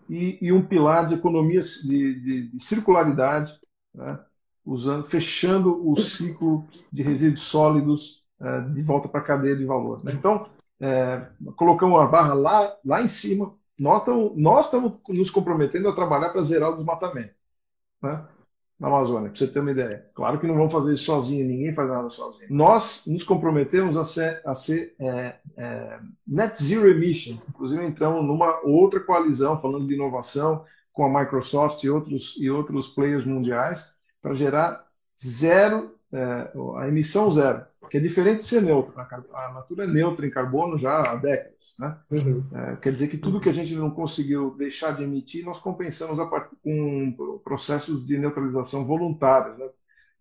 E, 0.09 0.37
e, 0.41 0.53
um 0.53 0.65
pilar 0.65 1.09
de 1.09 1.15
economia 1.15 1.59
de, 1.59 2.21
de, 2.21 2.47
de 2.49 2.63
circularidade, 2.63 3.53
né? 3.93 4.17
Usando, 4.67 5.05
fechando 5.05 5.89
o 5.89 5.97
ciclo 5.97 6.67
de 6.91 7.01
resíduos 7.01 7.43
sólidos 7.43 8.23
é, 8.39 8.61
de 8.61 8.81
volta 8.81 9.07
para 9.07 9.21
a 9.21 9.23
cadeia 9.23 9.55
de 9.55 9.65
valor. 9.65 10.03
Né? 10.03 10.11
Então, 10.13 10.47
é, 10.79 11.25
colocamos 11.55 11.99
a 11.99 12.05
barra 12.05 12.33
lá, 12.33 12.75
lá 12.83 13.01
em 13.01 13.07
cima. 13.07 13.55
Nós 13.79 14.65
estamos 14.65 14.99
nos 15.07 15.29
comprometendo 15.31 15.87
a 15.87 15.95
trabalhar 15.95 16.29
para 16.29 16.43
zerar 16.43 16.71
o 16.71 16.75
desmatamento 16.75 17.33
né? 18.01 18.25
na 18.79 18.87
Amazônia, 18.87 19.29
para 19.29 19.39
você 19.39 19.47
ter 19.47 19.59
uma 19.59 19.71
ideia. 19.71 20.05
Claro 20.13 20.39
que 20.39 20.45
não 20.45 20.55
vamos 20.55 20.73
fazer 20.73 20.93
isso 20.93 21.05
sozinho, 21.05 21.47
ninguém 21.47 21.73
faz 21.73 21.89
nada 21.89 22.09
sozinho. 22.09 22.47
Nós 22.49 23.03
nos 23.07 23.23
comprometemos 23.23 23.95
a 23.95 24.03
ser, 24.03 24.41
a 24.45 24.53
ser 24.53 24.95
é, 24.99 25.35
é, 25.55 25.99
net 26.27 26.61
zero 26.61 26.89
emission. 26.89 27.37
Inclusive, 27.49 27.85
entramos 27.85 28.23
numa 28.25 28.59
outra 28.63 28.99
coalizão 28.99 29.61
falando 29.61 29.87
de 29.87 29.93
inovação 29.93 30.65
com 30.91 31.05
a 31.05 31.19
Microsoft 31.19 31.83
e 31.83 31.89
outros, 31.89 32.35
e 32.39 32.49
outros 32.49 32.87
players 32.87 33.25
mundiais 33.25 33.96
para 34.27 34.35
gerar 34.35 34.85
zero, 35.17 35.95
é, 36.11 36.51
a 36.77 36.87
emissão 36.87 37.31
zero, 37.31 37.65
que 37.89 37.97
é 37.97 37.99
diferente 37.99 38.39
de 38.39 38.43
ser 38.43 38.61
neutro. 38.61 38.93
A 38.99 39.53
natura 39.53 39.85
é 39.85 39.87
neutra 39.87 40.27
em 40.27 40.29
carbono 40.29 40.77
já 40.77 41.01
há 41.01 41.15
décadas. 41.15 41.75
Né? 41.79 41.97
Uhum. 42.11 42.43
É, 42.53 42.75
quer 42.75 42.91
dizer 42.91 43.07
que 43.07 43.17
tudo 43.17 43.39
que 43.39 43.47
a 43.47 43.53
gente 43.53 43.73
não 43.73 43.89
conseguiu 43.89 44.53
deixar 44.57 44.91
de 44.91 45.03
emitir, 45.03 45.45
nós 45.45 45.59
compensamos 45.59 46.17
com 46.61 47.39
processos 47.43 48.05
de 48.05 48.17
neutralização 48.17 48.85
voluntários. 48.85 49.57
Né? 49.57 49.69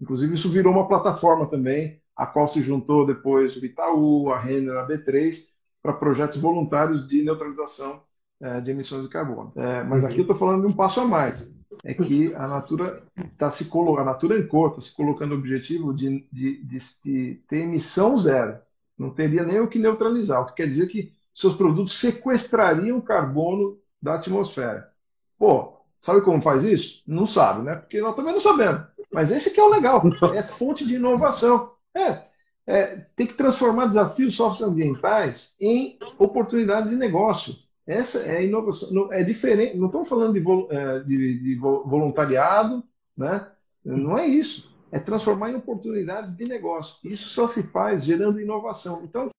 Inclusive, 0.00 0.34
isso 0.34 0.50
virou 0.50 0.72
uma 0.72 0.86
plataforma 0.86 1.46
também, 1.46 2.00
a 2.14 2.26
qual 2.26 2.46
se 2.46 2.62
juntou 2.62 3.04
depois 3.04 3.56
o 3.56 3.64
Itaú, 3.64 4.30
a 4.30 4.38
Renner, 4.38 4.76
a 4.76 4.86
B3, 4.86 5.36
para 5.82 5.92
projetos 5.92 6.40
voluntários 6.40 7.08
de 7.08 7.22
neutralização 7.22 8.02
é, 8.40 8.60
de 8.60 8.70
emissões 8.70 9.02
de 9.02 9.08
carbono. 9.08 9.52
É, 9.56 9.82
mas 9.82 10.04
aqui 10.04 10.18
eu 10.18 10.22
estou 10.22 10.36
falando 10.36 10.60
de 10.60 10.68
um 10.68 10.72
passo 10.72 11.00
a 11.00 11.04
mais 11.04 11.55
é 11.84 11.94
que 11.94 12.34
a 12.34 12.46
Natura 12.46 13.02
está 13.32 13.50
se 13.50 13.66
colocando, 13.66 14.08
a 14.08 14.12
Natura 14.12 14.38
em 14.38 14.46
cor 14.46 14.70
está 14.70 14.80
se 14.80 14.94
colocando 14.94 15.32
o 15.32 15.38
objetivo 15.38 15.94
de, 15.94 16.26
de, 16.32 16.64
de, 16.64 16.78
de, 17.04 17.34
ter 17.48 17.58
emissão 17.58 18.18
zero. 18.18 18.58
Não 18.98 19.10
teria 19.10 19.44
nem 19.44 19.60
o 19.60 19.68
que 19.68 19.78
neutralizar, 19.78 20.40
o 20.40 20.46
que 20.46 20.54
quer 20.54 20.68
dizer 20.68 20.86
que 20.88 21.12
seus 21.34 21.54
produtos 21.54 21.98
sequestrariam 22.00 23.00
carbono 23.00 23.78
da 24.00 24.14
atmosfera. 24.14 24.90
Pô, 25.38 25.76
sabe 26.00 26.22
como 26.22 26.40
faz 26.40 26.64
isso? 26.64 27.02
Não 27.06 27.26
sabe, 27.26 27.62
né? 27.62 27.76
Porque 27.76 28.00
nós 28.00 28.16
também 28.16 28.32
não 28.32 28.40
sabemos. 28.40 28.86
Mas 29.12 29.30
esse 29.30 29.50
que 29.50 29.60
é 29.60 29.62
o 29.62 29.68
legal, 29.68 30.02
é 30.34 30.42
fonte 30.42 30.86
de 30.86 30.94
inovação. 30.94 31.72
É, 31.94 32.22
é 32.66 32.96
tem 33.14 33.26
que 33.26 33.34
transformar 33.34 33.86
desafios 33.86 34.34
socioambientais 34.34 35.54
em 35.60 35.98
oportunidades 36.18 36.90
de 36.90 36.96
negócio. 36.96 37.54
Essa 37.86 38.26
é 38.26 38.44
inovação. 38.44 39.12
É 39.12 39.22
diferente. 39.22 39.76
Não 39.76 39.86
estamos 39.86 40.08
falando 40.08 40.32
de, 40.32 40.74
é, 40.74 41.00
de, 41.00 41.38
de 41.38 41.54
voluntariado, 41.54 42.82
né? 43.16 43.46
Não 43.84 44.18
é 44.18 44.26
isso. 44.26 44.74
É 44.90 44.98
transformar 44.98 45.50
em 45.50 45.56
oportunidades 45.56 46.36
de 46.36 46.44
negócio. 46.44 46.96
Isso 47.08 47.28
só 47.28 47.46
se 47.46 47.62
faz 47.68 48.04
gerando 48.04 48.40
inovação. 48.40 49.02
Então, 49.04 49.30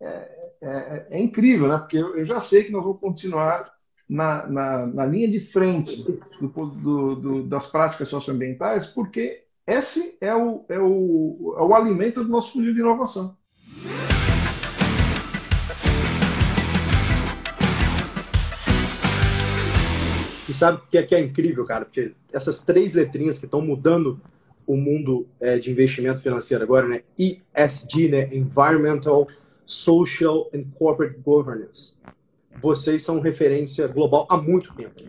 é, 0.00 0.50
é, 0.60 1.06
é 1.10 1.22
incrível, 1.22 1.68
né? 1.68 1.78
Porque 1.78 1.96
eu, 1.96 2.24
já 2.24 2.40
sei 2.40 2.64
que 2.64 2.72
nós 2.72 2.82
vamos 2.82 3.00
continuar 3.00 3.72
na, 4.08 4.46
na, 4.46 4.86
na 4.86 5.06
linha 5.06 5.28
de 5.28 5.40
frente 5.40 6.02
do, 6.40 6.48
do, 6.48 7.14
do, 7.14 7.42
das 7.44 7.66
práticas 7.66 8.08
socioambientais, 8.08 8.86
porque 8.86 9.44
esse 9.66 10.16
é 10.20 10.34
o, 10.34 10.64
é 10.68 10.78
o, 10.78 11.54
é 11.58 11.62
o 11.62 11.74
alimento 11.74 12.22
do 12.22 12.30
nosso 12.30 12.52
funil 12.52 12.72
de 12.72 12.80
inovação. 12.80 13.36
Sabe 20.54 20.78
o 20.78 20.86
que 20.86 20.98
é, 20.98 21.02
que 21.02 21.14
é 21.14 21.20
incrível, 21.20 21.64
cara? 21.64 21.84
Porque 21.84 22.12
essas 22.32 22.62
três 22.62 22.94
letrinhas 22.94 23.38
que 23.38 23.44
estão 23.44 23.60
mudando 23.60 24.20
o 24.66 24.76
mundo 24.76 25.26
é, 25.40 25.58
de 25.58 25.70
investimento 25.70 26.20
financeiro 26.20 26.64
agora, 26.64 26.88
né? 26.88 27.02
ESG, 27.18 28.08
né? 28.08 28.34
Environmental, 28.34 29.28
Social 29.64 30.50
and 30.54 30.64
Corporate 30.78 31.18
Governance. 31.20 31.94
Vocês 32.60 33.02
são 33.02 33.20
referência 33.20 33.86
global 33.86 34.26
há 34.30 34.36
muito 34.36 34.74
tempo. 34.74 35.02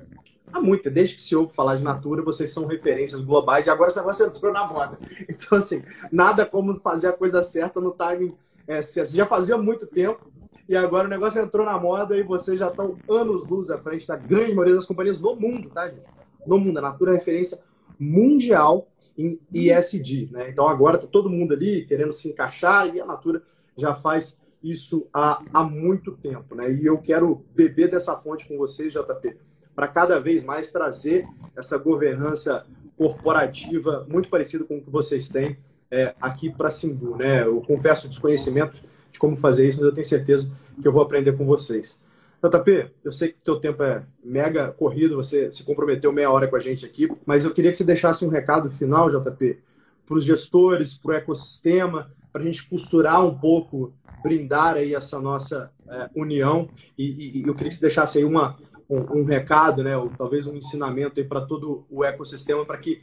Há 0.51 0.61
muito, 0.61 0.89
desde 0.89 1.15
que 1.15 1.21
se 1.21 1.35
ouve 1.35 1.53
falar 1.53 1.75
de 1.75 1.83
Natura, 1.83 2.21
vocês 2.21 2.51
são 2.51 2.65
referências 2.65 3.21
globais 3.21 3.67
e 3.67 3.69
agora 3.69 3.89
esse 3.89 3.99
negócio 3.99 4.25
entrou 4.25 4.51
na 4.51 4.65
moda. 4.65 4.97
Então, 5.29 5.57
assim, 5.57 5.83
nada 6.11 6.45
como 6.45 6.79
fazer 6.79 7.07
a 7.07 7.13
coisa 7.13 7.43
certa 7.43 7.79
no 7.79 7.91
timing. 7.91 8.33
É, 8.67 8.81
você 8.81 9.05
já 9.05 9.25
fazia 9.25 9.57
muito 9.57 9.85
tempo, 9.87 10.31
e 10.67 10.75
agora 10.75 11.07
o 11.07 11.09
negócio 11.09 11.41
entrou 11.41 11.65
na 11.65 11.79
moda 11.79 12.17
e 12.17 12.23
vocês 12.23 12.59
já 12.59 12.67
estão 12.67 12.97
anos-luz 13.09 13.71
à 13.71 13.77
frente 13.77 14.07
da 14.07 14.15
grande 14.15 14.53
maioria 14.53 14.75
das 14.75 14.85
companhias 14.85 15.17
do 15.17 15.35
mundo, 15.35 15.69
tá, 15.69 15.87
gente? 15.87 16.03
No 16.45 16.59
mundo. 16.59 16.79
A 16.79 16.81
Natura 16.81 17.11
é 17.11 17.15
referência 17.15 17.59
mundial 17.97 18.87
em 19.17 19.39
ESG, 19.53 20.29
né? 20.31 20.49
Então 20.49 20.67
agora 20.67 20.97
tá 20.97 21.07
todo 21.07 21.29
mundo 21.29 21.53
ali 21.53 21.85
querendo 21.85 22.11
se 22.11 22.29
encaixar 22.29 22.93
e 22.93 22.99
a 22.99 23.05
Natura 23.05 23.41
já 23.77 23.95
faz 23.95 24.39
isso 24.61 25.07
há, 25.13 25.41
há 25.53 25.63
muito 25.63 26.11
tempo, 26.11 26.53
né? 26.53 26.71
E 26.71 26.85
eu 26.85 26.97
quero 26.97 27.45
beber 27.55 27.89
dessa 27.89 28.15
fonte 28.17 28.47
com 28.47 28.57
vocês, 28.57 28.91
JP, 28.91 29.37
para 29.73 29.87
cada 29.87 30.19
vez 30.19 30.43
mais 30.43 30.71
trazer 30.71 31.25
essa 31.55 31.77
governança 31.77 32.65
corporativa 32.97 34.05
muito 34.09 34.27
parecida 34.27 34.65
com 34.65 34.77
o 34.77 34.81
que 34.81 34.89
vocês 34.89 35.29
têm 35.29 35.57
é, 35.89 36.13
aqui 36.19 36.51
para 36.51 36.69
Simbu, 36.69 37.15
né? 37.15 37.43
Eu 37.43 37.61
confesso 37.61 38.09
desconhecimento 38.09 38.77
de 39.17 39.19
como 39.19 39.35
fazer 39.35 39.67
isso, 39.67 39.79
mas 39.79 39.87
eu 39.87 39.93
tenho 39.93 40.05
certeza 40.05 40.51
que 40.79 40.87
eu 40.87 40.91
vou 40.91 41.01
aprender 41.01 41.33
com 41.33 41.45
vocês. 41.45 42.01
JP, 42.41 42.91
eu 43.03 43.11
sei 43.11 43.29
que 43.29 43.37
o 43.39 43.43
teu 43.43 43.59
tempo 43.59 43.81
é 43.81 44.03
mega 44.23 44.71
corrido, 44.71 45.15
você 45.15 45.51
se 45.51 45.63
comprometeu 45.63 46.13
meia 46.13 46.29
hora 46.29 46.47
com 46.47 46.55
a 46.55 46.59
gente 46.59 46.85
aqui, 46.85 47.09
mas 47.25 47.43
eu 47.43 47.51
queria 47.51 47.71
que 47.71 47.77
você 47.77 47.83
deixasse 47.83 48.23
um 48.23 48.29
recado 48.29 48.69
final, 48.69 49.09
JP, 49.09 49.59
para 50.05 50.17
os 50.17 50.23
gestores, 50.23 50.95
para 50.95 51.09
o 51.09 51.15
ecossistema, 51.15 52.11
para 52.31 52.43
a 52.43 52.45
gente 52.45 52.69
costurar 52.69 53.25
um 53.25 53.35
pouco, 53.35 53.91
brindar 54.21 54.75
aí 54.75 54.93
essa 54.93 55.19
nossa 55.19 55.71
é, 55.89 56.09
união. 56.15 56.69
E, 56.95 57.39
e, 57.39 57.47
eu 57.47 57.55
queria 57.55 57.69
que 57.69 57.75
você 57.75 57.81
deixasse 57.81 58.19
aí 58.19 58.23
uma, 58.23 58.55
um, 58.87 59.21
um 59.21 59.23
recado, 59.23 59.83
né, 59.83 59.97
ou 59.97 60.09
talvez 60.09 60.45
um 60.45 60.55
ensinamento 60.55 61.19
aí 61.19 61.25
para 61.25 61.41
todo 61.41 61.85
o 61.89 62.03
ecossistema, 62.05 62.63
para 62.63 62.77
que 62.77 63.01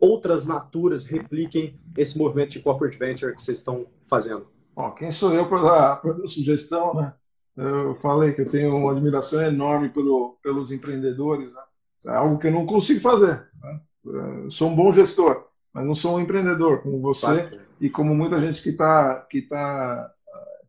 outras 0.00 0.44
naturas 0.44 1.04
repliquem 1.04 1.78
esse 1.96 2.18
movimento 2.18 2.50
de 2.50 2.60
corporate 2.60 2.98
venture 2.98 3.32
que 3.36 3.40
vocês 3.40 3.58
estão 3.58 3.86
fazendo. 4.08 4.51
Bom, 4.74 4.90
quem 4.92 5.12
sou 5.12 5.34
eu 5.34 5.48
para 5.48 5.62
dar, 5.62 6.02
dar 6.02 6.28
sugestão, 6.28 6.94
né? 6.94 7.12
Eu 7.56 7.94
falei 7.96 8.32
que 8.32 8.40
eu 8.40 8.50
tenho 8.50 8.74
uma 8.74 8.92
admiração 8.92 9.42
enorme 9.42 9.90
pelo, 9.90 10.38
pelos 10.42 10.72
empreendedores, 10.72 11.52
né? 11.52 11.60
é 12.06 12.10
algo 12.16 12.38
que 12.38 12.46
eu 12.46 12.52
não 12.52 12.64
consigo 12.64 13.00
fazer. 13.00 13.46
Né? 13.62 13.80
Eu 14.04 14.50
sou 14.50 14.70
um 14.70 14.74
bom 14.74 14.90
gestor, 14.90 15.46
mas 15.72 15.84
não 15.84 15.94
sou 15.94 16.16
um 16.16 16.20
empreendedor 16.20 16.82
como 16.82 17.00
você 17.00 17.20
claro. 17.20 17.60
e 17.78 17.90
como 17.90 18.14
muita 18.14 18.40
gente 18.40 18.62
que 18.62 18.70
está 18.70 19.20
que 19.30 19.42
tá, 19.42 20.10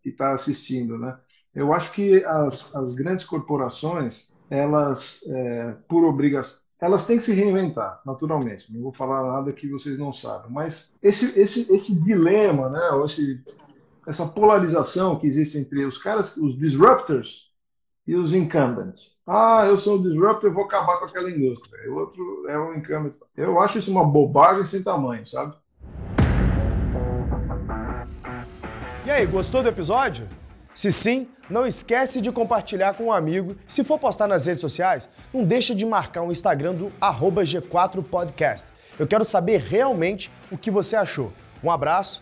que 0.01 0.11
tá 0.11 0.33
assistindo, 0.33 0.97
né? 0.97 1.17
Eu 1.55 1.73
acho 1.73 1.91
que 1.93 2.23
as, 2.25 2.75
as 2.75 2.93
grandes 2.93 3.25
corporações, 3.25 4.33
elas, 4.49 5.23
é, 5.27 5.75
por 5.87 6.03
obrigação, 6.03 6.61
elas 6.81 7.05
têm 7.05 7.17
que 7.17 7.23
se 7.23 7.33
reinventar, 7.33 8.01
naturalmente. 8.05 8.73
Não 8.73 8.81
vou 8.81 8.91
falar 8.91 9.23
nada 9.23 9.53
que 9.53 9.69
vocês 9.69 9.97
não 9.97 10.11
sabem, 10.11 10.51
mas 10.51 10.95
esse, 11.01 11.39
esse, 11.39 11.71
esse 11.73 12.03
dilema, 12.03 12.69
né, 12.69 12.89
ou 12.89 13.05
esse 13.05 13.41
essa 14.07 14.25
polarização 14.25 15.17
que 15.17 15.27
existe 15.27 15.57
entre 15.57 15.85
os 15.85 15.97
caras, 15.97 16.35
os 16.37 16.57
disruptors 16.57 17.51
e 18.05 18.15
os 18.15 18.33
incumbents. 18.33 19.15
Ah, 19.25 19.65
eu 19.65 19.77
sou 19.77 19.97
um 19.97 20.01
disruptor, 20.01 20.53
vou 20.53 20.65
acabar 20.65 20.99
com 20.99 21.05
aquela 21.05 21.31
indústria. 21.31 21.89
O 21.89 21.95
outro 21.95 22.45
é 22.49 22.59
um 22.59 22.75
incumbent. 22.75 23.13
Eu 23.35 23.59
acho 23.61 23.79
isso 23.79 23.89
uma 23.89 24.03
bobagem 24.03 24.65
sem 24.65 24.83
tamanho, 24.83 25.25
sabe? 25.25 25.55
E 29.05 29.11
aí, 29.11 29.25
gostou 29.25 29.63
do 29.63 29.69
episódio? 29.69 30.27
Se 30.73 30.91
sim, 30.91 31.27
não 31.49 31.67
esquece 31.67 32.19
de 32.19 32.31
compartilhar 32.31 32.95
com 32.95 33.05
um 33.05 33.13
amigo. 33.13 33.55
Se 33.67 33.83
for 33.83 33.99
postar 33.99 34.27
nas 34.27 34.45
redes 34.45 34.61
sociais, 34.61 35.07
não 35.33 35.43
deixa 35.43 35.75
de 35.75 35.85
marcar 35.85 36.23
o 36.23 36.31
Instagram 36.31 36.73
do 36.73 36.91
G4podcast. 36.99 38.67
Eu 38.97 39.07
quero 39.07 39.23
saber 39.23 39.59
realmente 39.59 40.31
o 40.51 40.57
que 40.57 40.71
você 40.71 40.95
achou. 40.95 41.31
Um 41.63 41.71
abraço 41.71 42.21